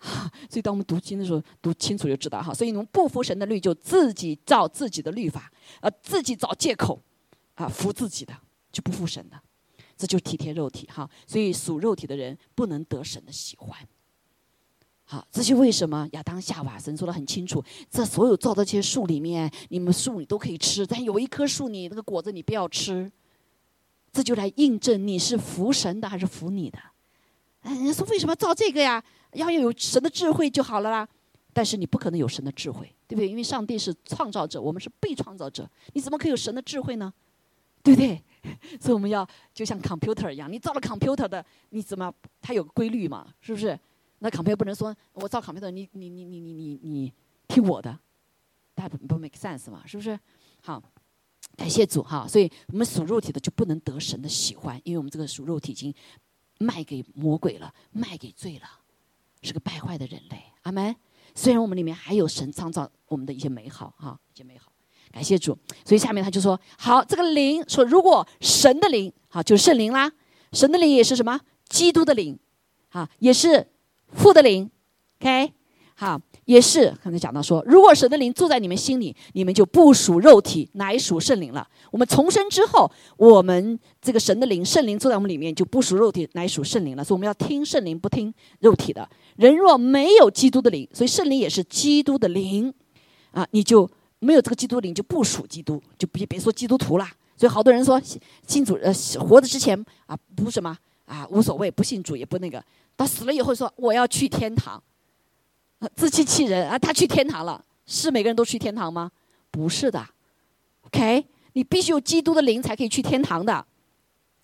[0.50, 2.52] 所以当我们读经的时候，读清楚就知道哈。
[2.52, 7.02] 所以你们不服神的律，就自己造自己的律法，呃，自己找借口，
[7.54, 8.34] 啊，服自己的
[8.72, 9.40] 就不服神的，
[9.96, 11.08] 这就体贴肉体哈。
[11.26, 13.78] 所以属肉体的人不能得神的喜欢。
[15.04, 16.08] 好，这是为什么？
[16.12, 23.10] 亚当夏娃，神说的很清楚，这所有造的这些树里面，你们树你都可以吃，但有一棵树你那个果子你不要吃。
[24.12, 26.78] 这就来印证你是服神的还是服你的。
[27.62, 29.02] 哎，人说为什么造这个呀？
[29.32, 31.08] 要有神的智慧就好了啦。
[31.52, 33.28] 但是你不可能有神的智慧，对不对不对？
[33.28, 37.12] 因为上帝是创造者，我们是被创造者，你怎么可以有神的智慧呢？
[37.82, 38.20] 对不对？
[38.80, 43.26] 所以我们要就像 computer 一样，你造了 computer 的，你怎么它有规律嘛？
[43.40, 43.78] 是不是？
[44.24, 47.12] 那 computer 不能说我造 computer，你你你你你你你
[47.46, 47.98] 听我的，
[48.74, 49.82] 它不不 make sense 嘛？
[49.84, 50.18] 是不是？
[50.62, 50.82] 好，
[51.58, 52.26] 感谢主哈。
[52.26, 55.94] 所以我们属肉体的就不能得神的喜欢，因为我们这个属肉体已经
[56.56, 58.66] 卖给魔鬼了，卖给罪了，
[59.42, 60.42] 是个败坏的人类。
[60.62, 60.96] 阿门。
[61.34, 64.72] 虽然我们里面还有神创造我们的一些美好哈，一些美好。
[65.12, 65.54] 感谢主，
[65.84, 70.10] 所以下面他就说：“好，这个灵说，如果神的灵，好就是圣灵啦，
[70.52, 71.38] 神的灵也是什么？
[71.68, 72.38] 基督的灵，
[72.88, 73.68] 啊，也是
[74.14, 74.70] 父的灵
[75.20, 75.52] ，OK，
[75.94, 81.68] 好，也是刚才讲到说，如果神的灵住在你们心里，你们就不属肉体，乃属圣灵了。
[81.90, 87.04] 我们重生之后，我们这个神的灵、圣灵住在我们里面，就不属肉体，乃属圣灵了。
[87.04, 89.08] 所以我们要听圣灵，不听肉体的。
[89.36, 92.72] 人若没有基督的灵，所以圣灵也是基督的灵，
[93.32, 93.90] 啊，你就。”
[94.20, 97.06] 没有这个基督灵就不属基督，就别别说基督徒了。
[97.36, 98.00] 所以好多人说
[98.46, 98.90] 信主呃
[99.20, 102.64] 活着之前啊不什么啊无所谓，不信主也不那个，
[102.96, 104.82] 他死了以后说我要去天堂，
[105.94, 106.78] 自欺欺人啊！
[106.78, 109.10] 他去天堂了，是每个人都去天堂吗？
[109.50, 110.06] 不是的
[110.82, 113.66] ，OK，你必须有基督的灵才可以去天堂的。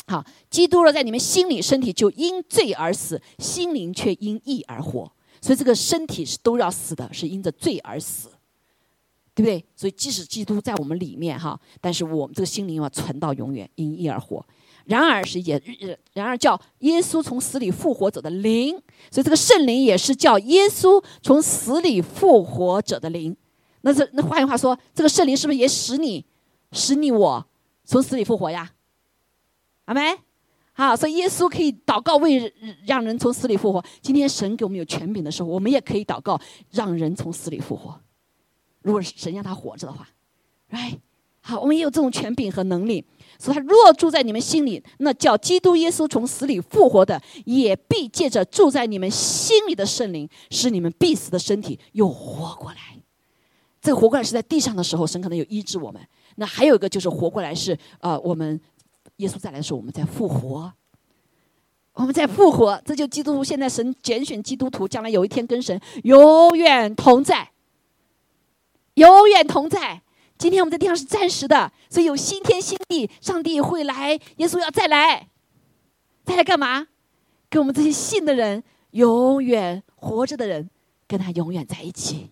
[0.07, 5.11] 好，基督若在你们心里，身体就因罪而死，心灵却因义而活。
[5.41, 8.31] 所以这个身体是都要死的，是因着罪而死。
[9.33, 9.65] 对不对？
[9.77, 14.45] 所以即使基督在我们里面哈，但是我们这个心灵要存到永远，因义而活。
[14.87, 15.61] 然而是也，
[16.13, 18.73] 然而叫耶稣从死里复活者的灵，
[19.11, 23.37] 所以这个圣灵也是叫耶稣从死里复活者的灵。
[23.83, 26.25] 那这那换句话说，这个圣灵是不是也使你
[26.73, 27.47] 使你我
[27.85, 28.73] 从死里复活呀？
[29.87, 30.17] 阿没？
[30.73, 32.53] 好，所以耶稣可以祷告为
[32.87, 33.85] 让人从死里复活。
[34.01, 38.01] 今天神给我们有权柄的时候，我们也可以祷告让人从死里复活。
[38.83, 40.09] 如果神让他活着的话
[40.71, 40.99] ，right，
[41.41, 43.05] 好，我们也有这种权柄和能力。
[43.41, 52.79] 所以，他若住在你们心里，那叫基督耶稣从死里复活的，也必借着住在你们心里的圣灵，使你们必死的身体又活过来。
[53.81, 55.99] 这个活过来是在地上的时候，神可能有医治我们。
[56.37, 58.61] 那还有一个就是活过来是呃，我们
[59.17, 60.71] 耶稣再来的时候，我们在复活，
[61.95, 62.79] 我们在复活。
[62.85, 67.51] 这就基督徒现在神拣选基督徒，将来有一天跟神永远同在。
[68.95, 70.03] 永远同在。
[70.41, 75.29] 今天我们在地上是暂时的，所以有新天新地，上帝会来，耶稣要再来，
[76.25, 76.87] 再来干嘛？
[77.51, 80.71] 跟我们这些信的人，永远活着的人，
[81.07, 82.31] 跟他永远在一起。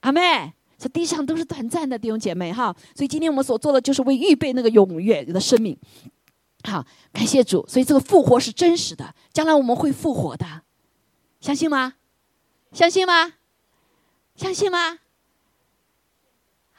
[0.00, 5.74] 阿妹，这地上都是短暂的弟兄姐妹哈，所以今天我们所做的就是为预备那个永远的生命。
[6.64, 7.66] 好，感谢主。
[7.66, 10.44] 所以这个复活是真实的，将来我们会复活的，
[11.40, 11.94] 相信吗？
[12.72, 13.32] 相信吗？
[14.36, 14.98] 相信吗？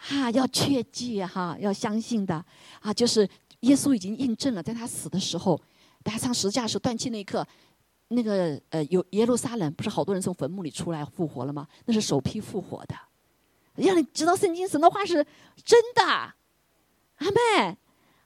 [0.08, 2.46] 哈，要确记哈，要相信的
[2.80, 3.28] 啊，就是
[3.62, 5.60] 耶稣已经印证了，在他死的时候，
[6.04, 7.46] 他上十字架时断气那一刻，
[8.10, 11.68] 那个呃，有耶路撒冷不是好多人从坟墓里出来复活了吗？
[11.86, 12.96] 那是首批复活的，
[13.78, 15.26] 让你知道圣经神的话是
[15.64, 17.78] 真的，阿妹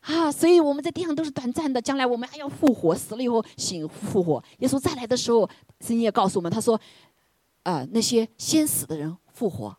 [0.02, 4.44] 啊，所以我们在地上都是短暂的，将来我们还要复活，死了以后醒复活。
[4.58, 5.48] 耶稣再来的时候，
[5.80, 6.78] 圣经也告诉我们，他说，
[7.64, 9.74] 呃，那些先死的人复活，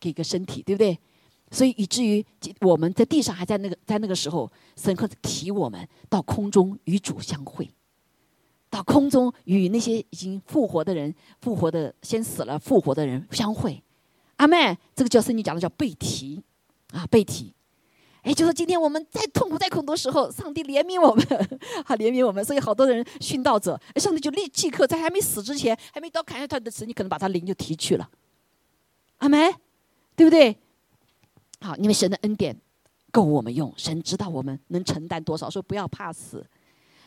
[0.00, 0.98] 给个身体，对不对？
[1.50, 2.24] 所以以至于
[2.60, 7.70] 我们在地上还在那个在那个时候，神会提我们到空中与主相会，
[8.68, 13.82] 到空中与那些已经复活的人、复活的先死了复活的人相会。
[14.36, 16.42] 阿妹，这个叫圣经讲的叫被提
[16.92, 17.54] 啊，被提。
[18.22, 21.24] 哎，就说今天我们在痛苦、在苦的时候，上帝怜悯我们，
[21.86, 22.44] 啊怜悯我们。
[22.44, 28.10] 所以好多人殉道者，上帝就立即刻在还没死之前，还没刀砍下他的时，你可能把他灵就提去了。
[29.18, 29.54] 阿妹，
[30.16, 30.58] 对不对？
[31.60, 32.56] 好，因为神的恩典
[33.10, 36.44] 够我们用，神知道我们能承担多少，所以不要怕死。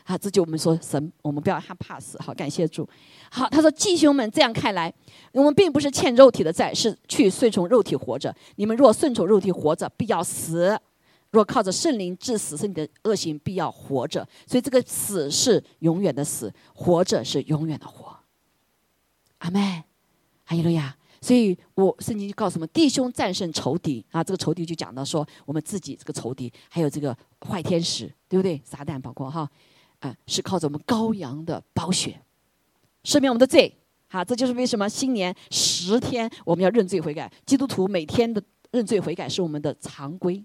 [0.02, 2.20] 好，这就我们说神，我们不要害怕死。
[2.20, 2.88] 好，感谢主。
[3.30, 4.92] 好，他说弟兄们，这样看来，
[5.32, 8.34] 我们并不是欠肉体的债，是去顺从肉体活着。
[8.56, 10.74] 你们若顺从肉体活着，必要死；
[11.30, 14.26] 若靠着圣灵致死，是你的恶行必要活着。
[14.46, 18.18] 所以这个死是永远的死，活着是永远的活。
[19.38, 19.62] 阿门。
[20.44, 20.96] 哈利路亚。
[21.20, 24.24] 所以我圣经就告诉我们，弟兄战胜仇敌啊！
[24.24, 27.14] 这个仇敌就讲到说，我们自己这个仇敌，还有这个
[27.46, 28.58] 坏天使，对不对？
[28.64, 29.48] 撒旦包括哈，
[29.98, 32.18] 啊，是靠着我们羔羊的宝血
[33.04, 33.70] 赦免我们的罪。
[34.08, 37.30] 好，这就是为什么新年十天我们要认罪悔改。
[37.44, 40.42] 基督徒每天的认罪悔改是我们的常规，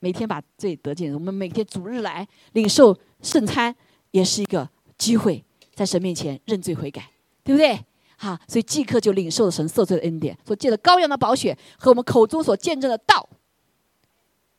[0.00, 1.12] 每天把罪得见。
[1.12, 3.76] 我们每天主日来领受圣餐，
[4.12, 4.66] 也是一个
[4.96, 5.44] 机会，
[5.74, 7.10] 在神面前认罪悔改，
[7.44, 7.78] 对不对？
[8.20, 13.28] 哈，所以即刻就领受了神赦罪的恩典，所借着羔羊的宝血和我们口中所见证的道，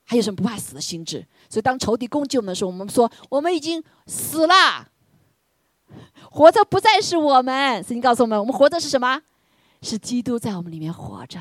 [0.05, 1.27] 还有什么不怕死的心智。
[1.49, 4.87] 所以当仇敌攻击我们的时候，我们说我们已经死了，
[6.31, 7.83] 活着不再是我们。
[7.83, 9.21] 圣经告诉我们，我们活着是什么？
[9.81, 11.39] 是基督在我们里面活着，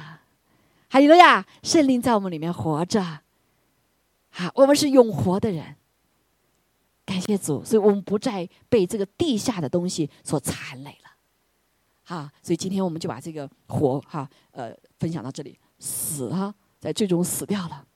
[0.88, 3.20] 还有了呀，圣灵在我们里面活着。
[4.30, 5.76] 好，我们是永活的人。
[7.04, 11.10] 感谢主，所以我们不再被这个地下的东西所残累了。
[12.08, 17.86] 好，所以今天我们就把这个活哈呃分享到这里，死哈在最终死掉了。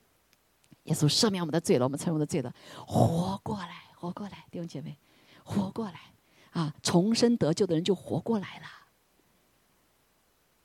[0.83, 2.53] 耶稣赦免我们的罪了，我们承认我们的罪了，
[2.87, 4.99] 活过来，活过来，弟兄姐妹，
[5.45, 6.13] 活过来
[6.51, 6.75] 啊！
[6.83, 8.67] 重生得救的人就活过来了。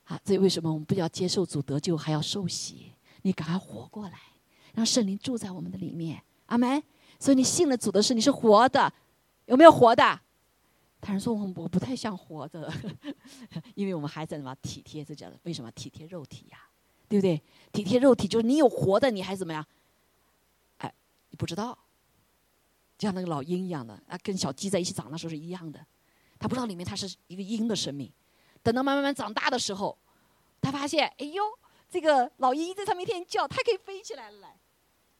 [0.03, 2.91] 啊，所以为什么我们不要接受主得救，还要受洗？
[3.21, 4.19] 你赶快活过来，
[4.73, 6.21] 让圣灵住在我们的里面。
[6.47, 6.83] 阿门。
[7.17, 8.91] 所以你信了主的是你是活的，
[9.45, 10.19] 有没有活的？
[10.99, 12.71] 他人说我我不太像活着，
[13.75, 16.57] 因为我们还在什么体贴这叫为什么体贴肉体呀？
[17.07, 17.41] 对不对？
[17.71, 19.65] 体贴肉体就是你有活的，你还怎么样？
[20.79, 20.93] 哎，
[21.29, 21.77] 你不知道，
[22.97, 25.85] 就像那个老鹰一样的啊，跟小鸡在一起长的时候是一样的，
[26.37, 28.11] 他不知道里面它是一个鹰的生命。
[28.61, 29.97] 等到慢慢慢长大的时候，
[30.59, 31.43] 他发现，哎呦，
[31.89, 34.47] 这个老鹰在上面一天叫，它可以飞起来了，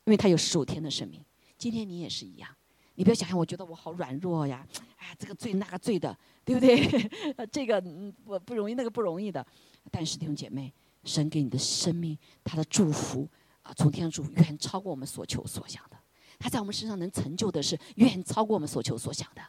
[0.03, 1.23] 因为它有十五天的生命。
[1.57, 2.53] 今天你也是一样，
[2.97, 4.65] 你不要想象，我觉得我好软弱呀，
[4.97, 6.89] 哎，这个罪那个罪的，对不对？
[7.51, 7.79] 这个
[8.25, 9.45] 不不容易，那个不容易的。
[9.91, 10.73] 但是弟兄姐妹，
[11.03, 13.29] 神给你的生命，他的祝福
[13.61, 15.97] 啊，从天上祝福远超过我们所求所想的。
[16.39, 19.41] 他在我们身上能成就的是远超过我们所求所想的。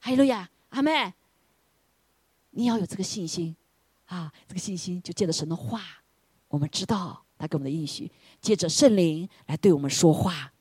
[0.00, 1.12] 哈利路亚，阿妹，
[2.52, 3.54] 你要有这个信心
[4.06, 4.32] 啊！
[4.48, 5.82] 这个信心就借着神的话，
[6.48, 10.53] 我们知道他给我们的应许，借着圣灵来对我们说话。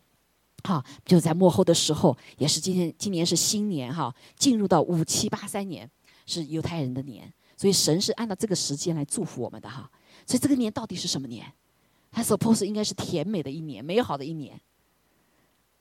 [0.64, 5.90] 哈，就在幕后的时候，也是今天，今年是新年哈，进入到五七八三年，
[6.26, 9.92] 是犹太人的年，所以神是按照这个时间来祝福我们的哈。
[10.26, 11.52] 所以这个年到底是什么年？
[12.12, 14.60] 他 suppose 应该是甜美的一年，美好的一年。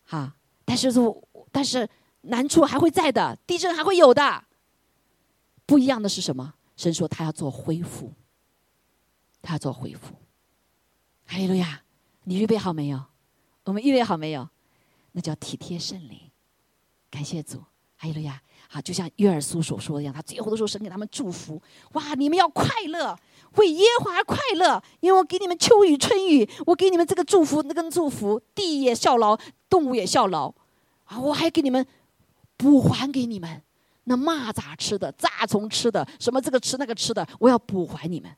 [0.05, 1.22] 哈，但是说，
[1.53, 1.89] 但是
[2.22, 4.45] 难处还会在的，地震还会有的。
[5.64, 6.55] 不一样的是什么？
[6.76, 8.12] 神说他要做恢复，
[9.41, 10.14] 他要做恢复。
[11.26, 11.83] 哈利路亚，
[12.24, 13.05] 你预备好没有？
[13.64, 14.49] 我们预备好没有？
[15.13, 16.19] 那叫体贴圣灵，
[17.11, 17.59] 感谢主，
[17.97, 18.41] 哈利路亚！
[18.69, 21.61] 好，就像约尔苏所说的一样，他最后的时候神给他们祝福，
[21.93, 22.15] 哇！
[22.15, 23.15] 你们要快乐，
[23.57, 29.39] 为耶和华快乐，因为我给你们秋雨春雨，我给你们这个祝福，那个祝福，地也效劳，
[29.69, 30.49] 动物也效劳，
[31.05, 31.21] 啊！
[31.21, 31.87] 我还给你们
[32.57, 33.63] 补还给你们，
[34.05, 38.35] 那蚂蚱吃的，蚱虫吃的，什么这个吃那个吃的，我要补还你们，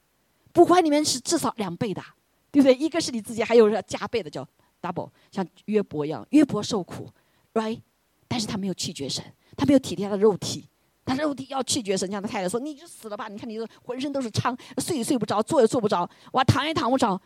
[0.53, 2.03] 补还你们是至少两倍的，
[2.51, 2.75] 对不对？
[2.75, 4.45] 一个是你自己，还有要加倍的叫。
[4.85, 7.11] Double 像约伯一样，约伯受苦
[7.55, 7.81] ，right？
[8.29, 9.25] 但是他没有拒绝神，
[9.57, 10.69] 他没有体贴他的肉体，
[11.05, 12.11] 他肉体要拒绝神。
[12.11, 13.29] 像他太太说：“你就死了吧！
[13.29, 17.21] 你看你浑身都是疮，睡也睡不着，坐也坐不着，哇，躺也躺不着。”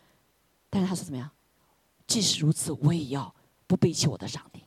[0.69, 1.29] 但是他说怎么样？
[2.07, 3.33] 即使如此，我也要
[3.67, 4.63] 不背弃我的上帝，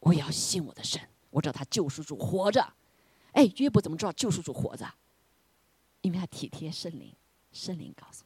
[0.00, 1.00] 我也要信我的神。
[1.30, 2.74] 我知道他救赎主活着。
[3.32, 4.86] 哎，约伯怎么知道救赎主活着？
[6.02, 7.14] 因为他体贴圣灵，
[7.52, 8.24] 圣灵告诉。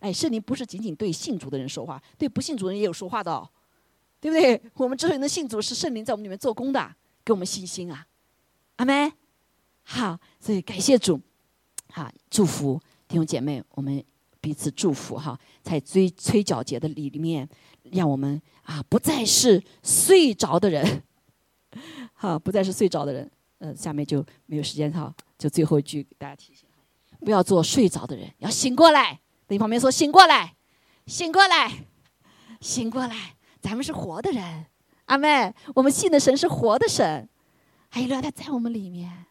[0.00, 3.48] 哎，圣灵不是仅仅对信主的人说话，对不信主的人也有说话的，哦，
[4.20, 4.60] 对不对？
[4.74, 6.94] 我们之所以能信主，是圣灵在我们里面做工的，
[7.24, 8.06] 给我们信心啊，
[8.76, 9.12] 阿门。
[9.82, 11.20] 好，所以感谢主，
[11.90, 14.02] 好祝福弟兄姐妹，我们
[14.40, 17.48] 彼此祝福哈，在追催缴节的里面，
[17.92, 21.02] 让我们啊不再是睡着的人，
[22.14, 23.30] 好，不再是睡着的人。
[23.58, 26.66] 呃，下面就没有时间哈，就最后一句给大家提醒
[27.18, 29.20] 不要做睡着的人，要醒过来。
[29.50, 30.54] 你旁边说：“醒过来，
[31.06, 31.84] 醒过来，
[32.60, 33.34] 醒过来！
[33.60, 34.66] 咱们是活的人，
[35.06, 37.28] 阿妹，我们信的神是活的神，
[37.88, 39.26] 还有他在我们里面。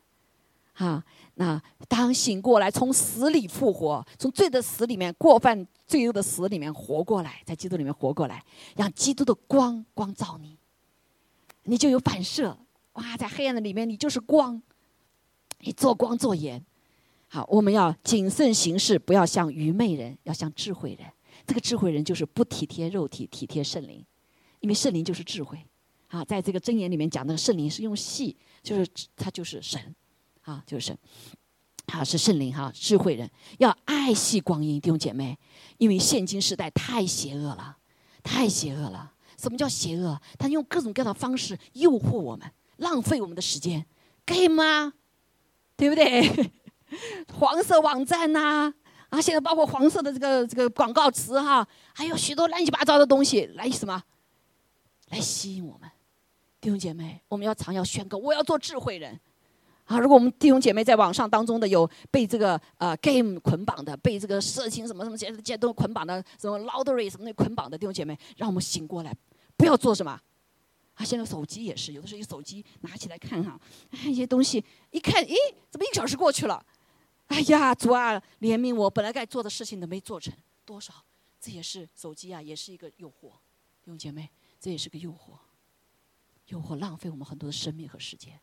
[0.74, 1.04] 啊，
[1.36, 8.44] 那当醒过来，从死里复活，从罪的死里面、过犯罪恶的死里面活过来，在基督里面活过来，
[8.76, 10.58] 让基督的光光照你，
[11.64, 12.58] 你就有反射。
[12.94, 14.62] 哇，在黑暗的里面，你就是光，
[15.60, 16.66] 你做光做盐。”
[17.32, 21.08] 好，我们要谨慎行事，不要像愚昧人，要像智慧人。
[21.46, 24.04] 这个智慧人就是不体贴肉体，体贴圣灵，
[24.60, 25.58] 因为圣灵就是智慧。
[26.08, 29.96] 啊，在这个箴言里面讲，那个圣灵是用细，就是他就是神，
[30.42, 30.98] 啊，就是神，
[31.86, 35.38] 啊，是圣灵哈，智慧人要爱惜光阴，弟兄姐妹，
[35.78, 37.78] 因为现今时代太邪恶了，
[38.24, 39.14] 太邪恶了。
[39.38, 40.20] 什么叫邪恶？
[40.40, 43.86] 他用各种各样的方式诱惑我们，浪费我们的时间，
[44.26, 44.94] 可以吗？
[45.78, 46.52] 对不对？
[47.34, 48.74] 黄色网站呐，
[49.10, 54.04] 啊，现在包括黄色的这个这个广告词哈，还有许多乱七八糟的东西来什么，
[55.10, 55.90] 来吸引我们
[56.62, 59.20] 弟兄姐妹，我们要常要宣告，我要做智慧人，
[59.86, 69.16] 啊，如果我们弟兄姐妹在网上当中的有被这个呃 game 捆绑的，被这个色情什么什么这些这些都捆绑的，什么 lottery 什么那捆绑的弟兄姐妹，让我们醒过来，
[69.56, 70.20] 不要做什么。
[70.96, 73.58] 啊，现在手机也是，有的时候一手机拿起来看哈，
[74.06, 74.62] 一些东西
[74.92, 75.34] 一看，咦，
[75.72, 76.62] 怎么一个小时过去了？
[77.32, 80.34] 哎呀，主啊，怜悯我，本来该做的事情都没做成，
[80.66, 80.94] 多少？
[81.40, 83.30] 这也是手机啊，也是一个诱惑，
[83.84, 85.38] 弟兄姐妹，这也是个诱惑，
[86.48, 88.40] 诱惑浪费我们很多的生命和时间，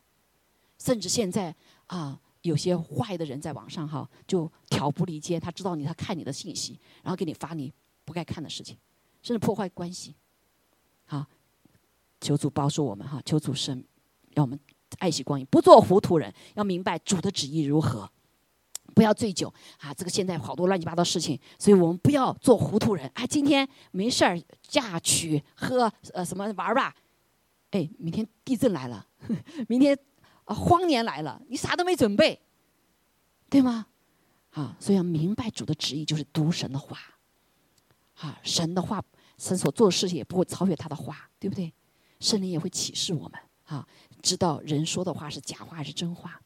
[0.78, 1.54] 甚至现在
[1.88, 7.72] 啊，有些坏的人在网上哈，就挑拨离间，他知道你，他看你的信息，然后给你发你
[8.04, 8.78] 不该看的事情，
[9.20, 10.14] 甚至破坏关系。
[11.04, 11.26] 好，
[12.20, 13.84] 求主保守我们哈，求主生，
[14.30, 14.58] 让我们
[14.98, 18.08] 爱惜光阴，不做糊涂人，要明白主的旨意如何。
[18.96, 19.92] 不要醉酒啊！
[19.92, 23.06] 这个现在好多乱七八糟事情，所以我们不要做糊涂人。
[23.12, 26.96] 哎，今天没事儿嫁娶喝呃什么玩儿吧？
[27.72, 29.06] 哎，明天地震来了，
[29.68, 29.96] 明天
[30.46, 32.40] 啊荒年来了，你啥都没准备，
[33.50, 33.86] 对吗？
[34.52, 36.98] 啊，所以要明白主的旨意就是读神的话，
[38.14, 39.04] 啊，神的话，
[39.36, 41.70] 神所做的事情也不会超越他的话，对不对？
[42.18, 43.86] 圣灵也会启示我们啊，
[44.22, 46.40] 知道人说的话是假话还是真话，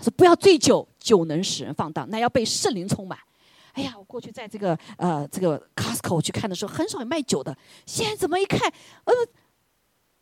[0.00, 2.08] 说不要醉酒，酒能使人放荡。
[2.10, 3.18] 那要被圣灵充满。
[3.72, 7.56] 哎呀，我过去在这个呃这个 Costco 去看的时候，很少有卖酒的。
[7.86, 8.60] 现在怎么一看，
[9.04, 9.14] 呃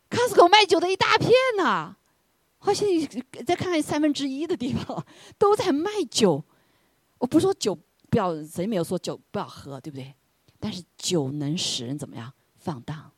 [0.09, 1.95] ，Costco 卖酒的一大片呐！
[2.59, 2.87] 好像
[3.45, 5.05] 再看看三分之一的地方
[5.37, 6.43] 都在卖酒。
[7.17, 7.73] 我不是说酒
[8.09, 10.13] 不要，谁没有说酒不要喝，对不对？
[10.59, 13.11] 但是酒能使人怎么样放荡？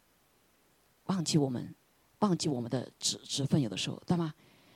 [1.06, 1.74] 忘记我们，
[2.20, 4.34] 忘记我们的职职分，有的时候，对吗？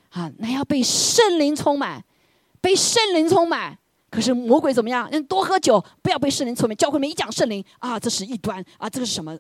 [0.09, 2.03] 啊，那要被圣灵充满，
[2.61, 3.77] 被圣灵充满。
[4.09, 5.09] 可是魔鬼怎么样？
[5.25, 6.77] 多喝酒，不要被圣灵充满。
[6.77, 9.37] 教会里面一讲圣灵啊，这是异端啊，这个是什么？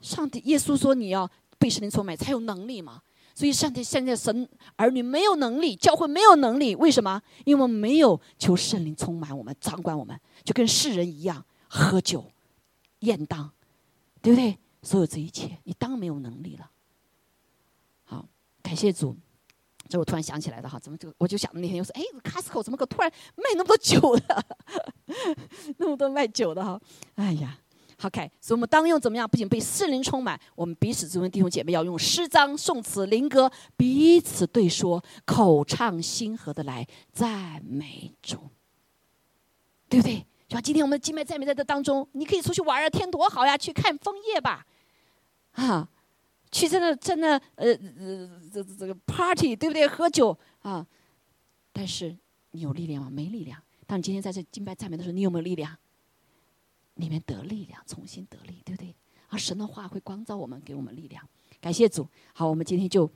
[0.00, 3.02] 上帝耶稣说你要被圣灵充满才有能力嘛。
[3.34, 7.20] 所以上帝现在神儿女没有能力，教会没有能力，为什么？
[7.44, 12.24] 因为我们没有求圣灵充满我们，掌管我们，就跟世人一样喝酒、
[13.00, 13.50] 宴当，
[14.22, 14.56] 对不对？
[14.82, 16.70] 所有这一切，你当没有能力了。
[18.04, 18.26] 好，
[18.62, 19.16] 感谢主。
[19.88, 24.44] 这我突然想起来的哈，怎么就我就想那天又说，哎，Costco 怎么可突然卖那么多酒的，
[25.78, 26.80] 那么多卖酒的哈，
[27.16, 27.58] 哎呀
[28.02, 29.28] ，OK，所以我们当用怎么样？
[29.28, 38.38] 不仅被圣灵充满，我们彼此之间弟兄姐妹要用诗章、颂词、灵歌彼此对说，口唱心和的来赞美主，
[39.88, 40.26] 对不对？
[40.48, 44.66] 就像今天我们的敬拜赞美在这当中，你可以出去玩啊，天多好呀，去看枫叶吧，
[45.52, 45.88] 啊。
[46.54, 49.88] 去在那在那呃呃这这个 party 对不对？
[49.88, 50.86] 喝酒啊，
[51.72, 52.16] 但是
[52.52, 53.10] 你有力量吗？
[53.10, 53.60] 没力量。
[53.88, 55.76] 当你今天在这敬拜赞美的时候，你有没有力量？
[56.94, 58.94] 里面得力量，重新得力，对不对？
[59.30, 61.28] 啊神的话会光照我们，给我们力量。
[61.60, 62.06] 感谢主。
[62.32, 63.10] 好，我们今天就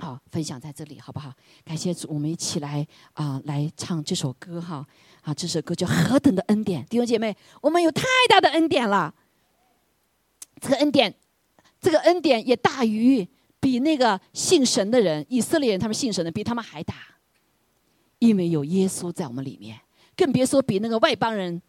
[0.00, 1.32] 好分享在这里，好不好？
[1.64, 4.84] 感谢主，我们一起来啊，来唱这首歌哈。
[5.22, 9.14] 啊，这首歌叫《何等的恩典》，弟兄姐妹，我们有太大的恩典了。
[10.60, 11.14] 这个恩典。
[11.80, 13.26] 这个恩典也大于
[13.60, 16.94] 比那个信神的人，以色列人他们信神的比他们还大，
[18.18, 19.80] 因为有耶稣在我们里面，
[20.16, 21.60] 更别说比那个外邦人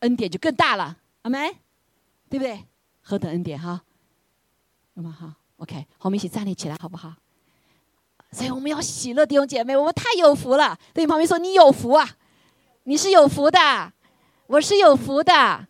[0.00, 1.52] 恩典就更大了，阿门，
[2.28, 2.64] 对不对？
[3.02, 3.82] 何等恩典哈！
[4.94, 7.14] 那么好，OK，我们一起站立起来，好不好？
[8.32, 10.76] 所以我们要喜乐，弟兄姐妹，我们太有福了。
[10.92, 12.16] 对旁边说，你有福啊，
[12.82, 13.92] 你是有福的，
[14.48, 15.68] 我是有福的，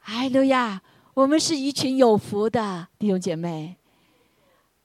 [0.00, 0.82] 哎，路亚。
[1.16, 3.74] 我们是一群有福的弟兄姐妹，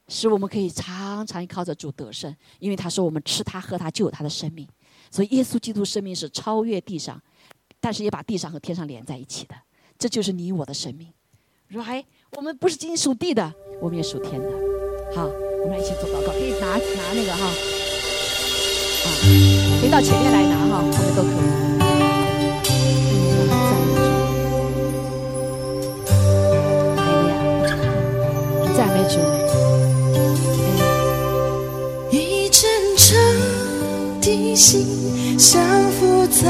[0.07, 4.65] 使我们可以常常靠着主得胜，因为他说我们吃他喝他就有他的生命，
[5.11, 7.21] 所以耶稣基督生命是超越地上，
[7.81, 9.55] 但是也把地上和天上连在一起的，
[9.99, 11.11] 这就是你我的生命。
[11.73, 12.05] right？
[12.31, 14.49] 我们不是仅属地的，我们也属天的。
[15.13, 17.45] 好，我们来一起做祷告，可以拿拿那个哈，
[19.03, 19.07] 啊，
[19.81, 21.70] 可以到前面来拿哈，我们都可以。
[34.51, 34.85] 的心
[35.37, 36.49] 降服在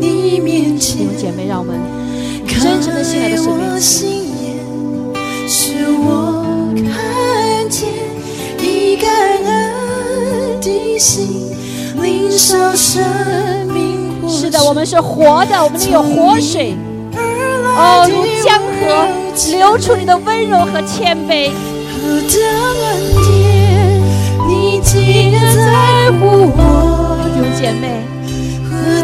[0.00, 1.78] 你面前，姐妹，让我们
[2.48, 4.08] 真诚的心来到神面前。
[5.46, 6.42] 使我
[6.74, 7.90] 看见
[8.62, 9.10] 一感
[9.44, 11.54] 恩的心，
[12.00, 13.04] 领受生
[13.74, 14.26] 命。
[14.26, 16.74] 是的，我们是活的，我们里有活水。
[17.12, 19.06] 哦，如江河。
[19.52, 21.50] 流出你的温柔和谦卑。
[22.02, 22.40] 何等
[22.82, 22.88] 恩
[23.22, 24.02] 典，
[24.48, 26.58] 你竟然在乎我，
[27.58, 28.04] 姐妹。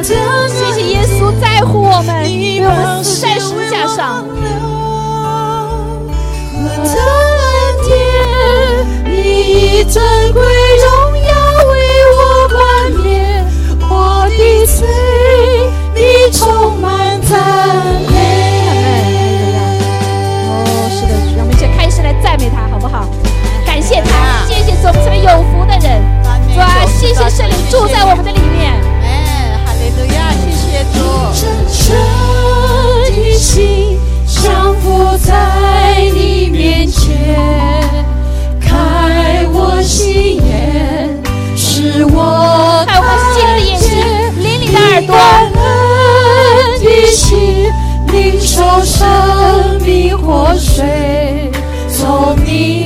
[0.05, 4.25] 谢谢耶稣在乎我们，为我们死在十字架上。
[6.55, 7.03] 何等
[7.85, 7.93] 天，
[9.07, 9.13] 你
[9.81, 10.01] 以尊
[10.33, 10.87] 贵荣
[11.19, 11.31] 耀
[11.69, 11.73] 为
[12.15, 12.57] 我冠
[13.03, 13.45] 冕，
[13.91, 13.93] 我
[14.29, 14.87] 的罪
[15.95, 17.33] 你充满赞
[18.09, 18.15] 美。
[20.47, 20.53] 哦，
[20.91, 23.09] 是的，让我们一起开始来赞美他，好不好？
[23.67, 26.24] 感谢他，谢谢，我们这有福的人。
[26.55, 28.73] 主啊，谢谢神灵住在我们的里面。
[29.03, 30.97] 哎，哈利路亚，谢谢主。
[31.35, 31.83] 真诚
[33.11, 35.33] 的心降伏在
[36.15, 37.93] 你面前，
[38.61, 41.21] 开我心眼，
[41.57, 43.75] 使我，开我心的眼。
[44.39, 45.13] 灵里的耳朵，
[46.79, 47.69] 的心，
[48.13, 49.03] 领受生
[49.85, 51.51] 命活水，
[51.89, 52.84] 从你。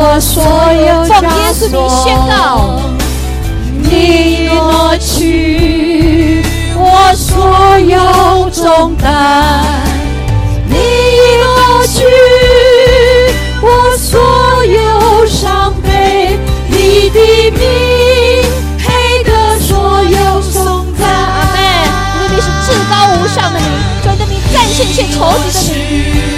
[0.00, 2.30] 我所有奉耶枷稣名宣锁告，
[3.82, 6.44] 你挪去
[6.76, 9.10] 我所有重担，
[10.68, 10.76] 你
[11.42, 11.96] 挪去
[13.60, 16.38] 我所有伤悲，
[16.68, 17.18] 你的
[17.58, 17.60] 名
[18.78, 21.08] 配得所有颂赞。
[21.10, 21.58] 阿门。
[22.14, 23.66] 你的名是至高无上的名，
[24.04, 26.37] 主你的名战胜一切仇敌的名。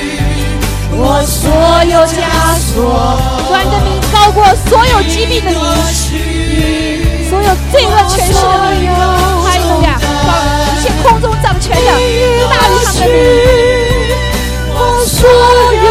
[1.03, 1.49] 我所
[1.85, 2.29] 有枷
[2.61, 3.17] 锁，
[3.49, 5.57] 主你的名高过所有疾病的名，
[7.27, 8.39] 所有罪恶权势的
[8.77, 8.93] 名。
[8.93, 10.31] 哈利路亚，高
[10.69, 13.09] 一切空中掌权的大于他们的名。
[14.75, 14.77] 我
[15.07, 15.17] 所
[15.73, 15.89] 有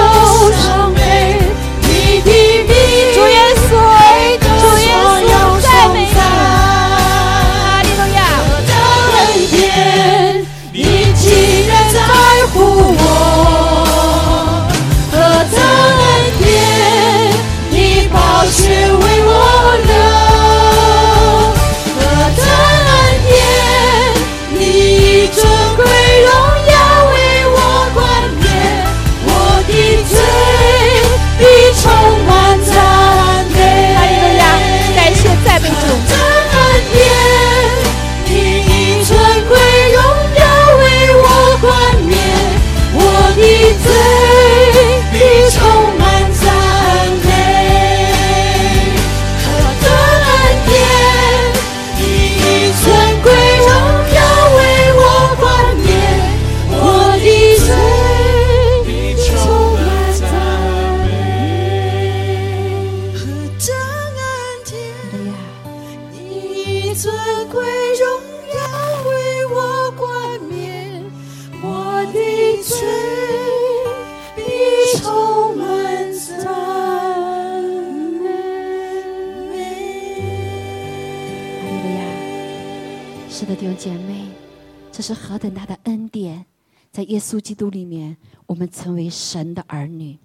[87.10, 88.16] 耶稣基督里面，
[88.46, 90.18] 我们成为神的儿女，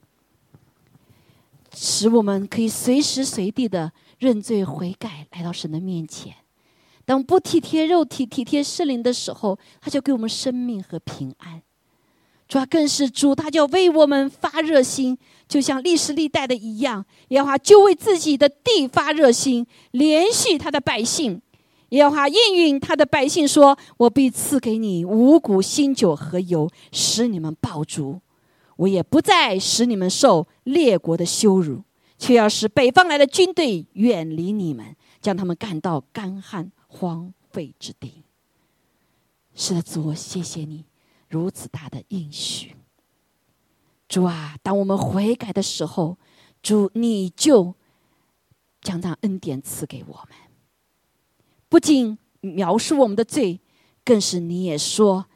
[1.74, 6.34] 使我们可以随时随地的认罪悔改，来到神的面前。
[7.06, 11.62] 当不体贴肉体、体贴圣灵的时候，他就给我们生命和平安。
[12.46, 15.16] 主啊，更是主，他就为我们发热心，
[15.48, 21.40] 就像历史历代的一样，耶和华就为自己的地发热心，连续他的百姓。
[21.90, 28.20] 耶和华应允他的百姓说：“我必赐给你五谷、新酒和油，使你们饱足。
[28.76, 31.84] 我也不再使你们受列国的羞辱，
[32.18, 38.24] 却要使北方来的军队远离你们，将他们赶到干旱荒废之地。”
[39.54, 40.84] 是的，主，我谢谢你
[41.28, 42.74] 如此大的应许。
[44.08, 46.18] 主啊，当我们悔改的时候，
[46.60, 47.74] 主你就
[48.80, 50.36] 将那恩典赐给我们。
[51.74, 53.60] 不仅描述我们的罪，
[54.04, 55.26] 更是你也说：“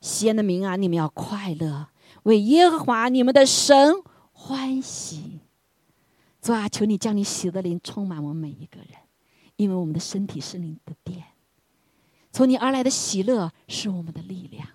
[0.00, 1.88] 西安的民啊，你们要快乐，
[2.22, 3.96] 为耶和华你们的神
[4.30, 5.40] 欢喜。”
[6.40, 8.90] 主啊，求你将你喜的灵充满我们每一个人，
[9.56, 11.24] 因为我们的身体是你的殿，
[12.30, 14.68] 从你而来的喜乐是我们的力量。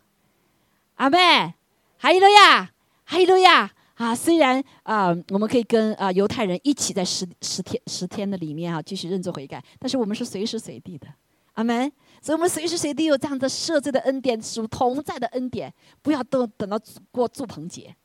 [0.96, 1.54] 阿妹，
[2.00, 2.74] 哈利路亚，
[3.06, 3.72] 哈利路亚
[4.04, 4.14] 啊！
[4.14, 11.08] 虽然啊、我们可以跟啊、犹太人一起在十十天十天的里面啊继续认罪悔改，但是我们是随时随地的，
[11.54, 11.90] 阿门。
[12.22, 16.80] 所以，我们随时随地有这样的赦罪的恩典，属同在的恩典，不要都等到
[17.12, 17.96] 过祝棚节，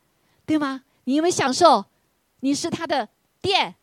[0.47, 0.83] 对吗？
[1.05, 1.85] 你有没有享受？
[2.41, 3.09] 你是他的
[3.41, 3.75] 殿，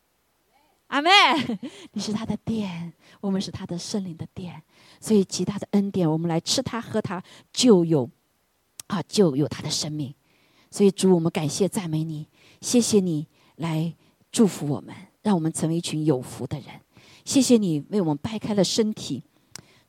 [0.87, 1.09] 阿妹，
[1.91, 4.61] 你是他的殿，我们是他的圣灵的殿，
[5.01, 7.21] 所以极大的恩典，我们来吃他喝他，
[7.51, 8.09] 就有
[8.87, 10.13] 啊，就有他的生命。
[10.75, 12.27] 所以主，我们感谢赞美你，
[12.59, 13.25] 谢谢你
[13.55, 13.93] 来
[14.29, 16.67] 祝福我们，让我们成为一群有福的人。
[17.23, 19.23] 谢谢你为我们掰开了身体，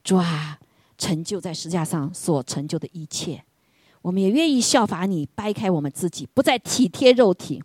[0.04, 0.60] 主啊，
[0.96, 3.42] 成就在十字架上所成就的一切。
[4.00, 7.60] 我们也愿意效法你，掰开我们自己，不再体贴肉体，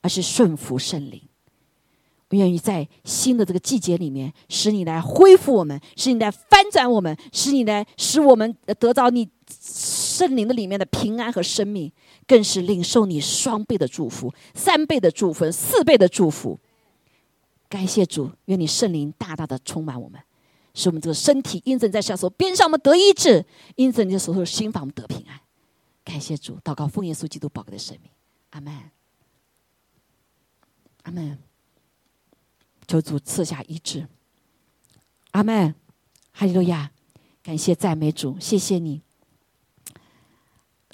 [0.00, 1.20] 而是顺服圣灵。
[2.30, 11.90] 我愿意在新的这个季节里面，使你来恢复我们，使你来翻转我们，使你来使我们得到你圣灵的里面的平安和生命，
[12.26, 16.58] 更是领受你双倍的祝福、三倍的祝福、四倍的祝福。
[17.68, 20.20] 感谢主，愿你圣灵大大的充满我们，
[20.74, 23.44] 使我们这个身体因着在下手边上我们得医治，
[23.76, 25.40] 因着你的手头心房我们得平安。
[26.04, 28.10] 感谢主，祷告奉耶稣基督宝贵的生命，
[28.50, 28.90] 阿门，
[31.02, 31.38] 阿门。
[32.86, 34.06] 求主赐下医治，
[35.30, 35.74] 阿门，
[36.32, 36.90] 哈利路亚！
[37.42, 39.00] 感谢赞美主，谢谢你，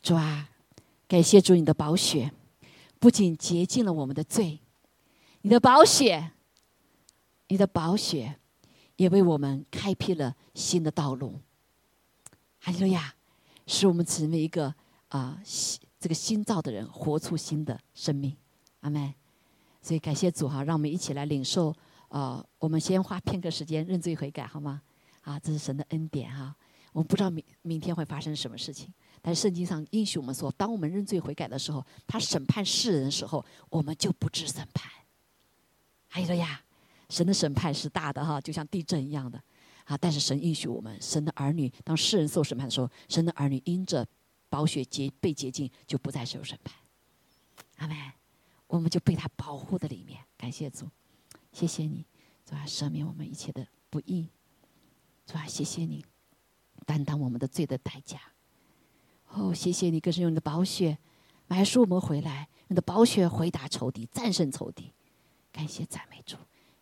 [0.01, 0.50] 主啊！
[1.11, 2.31] 感谢主，你的宝血
[3.01, 4.61] 不仅洁净了我们的罪，
[5.41, 6.31] 你的宝血，
[7.49, 8.37] 你的宝血
[8.95, 11.41] 也为我们开辟了新的道路，
[12.61, 13.13] 哈利路亚！
[13.67, 14.73] 使我们成为一个
[15.09, 15.43] 啊，
[15.99, 18.37] 这个新造的人，活出新的生命，
[18.83, 19.13] 阿门。
[19.83, 21.75] 所以感谢主哈，让我们一起来领受
[22.07, 22.47] 啊！
[22.61, 24.81] 我们先花片刻时间认罪悔改，好吗？
[25.23, 26.55] 啊，这是神的恩典哈！
[26.93, 28.93] 我们不知道明明天会发生什么事情，
[29.23, 34.91] 但圣经上应许我们说，当我们认罪悔改的时候，他审判世人的时候，我们就不知审判。
[36.09, 36.63] 还有了呀，
[37.09, 39.43] 神的审判是大的哈，就像地震一样的
[39.85, 39.97] 啊！
[39.97, 44.07] 但是神应许我们，神的儿女当世人受审判的时候，神的儿女因着
[44.49, 46.75] 宝血洁被洁净，就不再受审判。
[47.77, 47.97] 阿门。
[48.67, 50.89] 我们就被他保护的里面，感谢主，
[51.53, 52.07] 谢谢你，
[52.47, 54.29] 主啊，赦免我们一切的不义，
[55.27, 56.07] 主啊，谢谢你，
[56.87, 58.21] 担当我们的罪的代价。
[59.33, 60.99] 哦，谢谢你，更是用你的宝血
[61.47, 64.93] 买赎我们回来，你的宝血回答仇敌，战胜仇敌。
[65.53, 66.37] 感谢赞美主，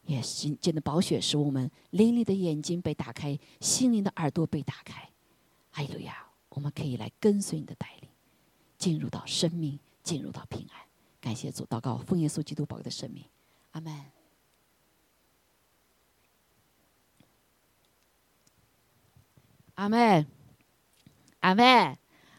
[0.05, 5.11] 也是见的宝血使我们灵里的眼睛被打开，心灵的耳朵被打开。
[5.71, 8.11] 哈利路亚，我们可以来跟随你的带领，
[8.79, 10.81] 进入到生命，进入到平安。
[11.21, 13.25] 感谢主，祷告奉耶稣基督宝贵的生命，
[13.73, 14.05] 阿门，
[19.75, 20.27] 阿门，
[21.41, 21.99] 阿门。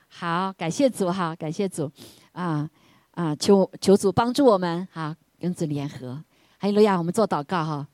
[0.09, 1.89] 好，感谢主哈，感谢主，
[2.33, 2.69] 啊
[3.11, 6.21] 啊，求求主帮助我们哈，跟主联合。
[6.57, 7.87] 还有路亚，我们做祷告哈，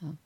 [0.00, 0.16] 嗯，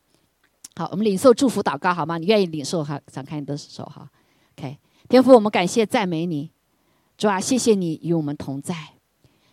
[0.77, 2.19] 好，我们领受祝福祷告好吗？
[2.19, 3.01] 你愿意领受哈？
[3.07, 4.09] 展开你的手哈。
[4.57, 4.79] OK，
[5.09, 6.51] 天父，我们感谢赞美你，
[7.17, 8.77] 主啊，谢谢你与我们同在。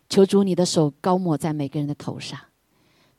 [0.10, 2.40] 求主你的手高抹在每个人的头上，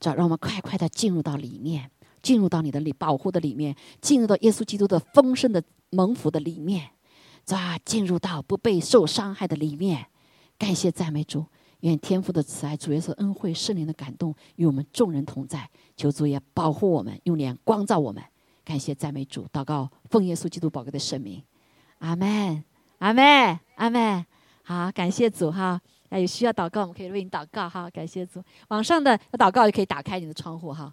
[0.01, 1.91] 主让我们快快的进入到里面，
[2.23, 6.91] 进入到你的里保护的里面，进入到耶稣基督的丰盛的蒙福的里面，
[7.55, 10.07] 啊，进入到不被受伤害的里面。
[10.59, 11.47] 感谢赞美主，
[11.81, 15.69] 愿天父的慈爱、主耶稣恩惠、圣灵的感动与我们众人同在。
[15.97, 18.23] 求主也保护我们，用脸光照我们。
[18.65, 21.43] 感谢赞美主，祷告奉耶稣基督宝贵的圣名，
[21.99, 22.63] 阿门，
[22.99, 24.27] 阿门，阿门。
[24.63, 25.81] 好，感谢主哈。
[26.11, 27.89] 那有需要祷告，我们可以为你祷告哈。
[27.91, 30.93] 感谢主，网上的祷告也可以打开你的窗户哈。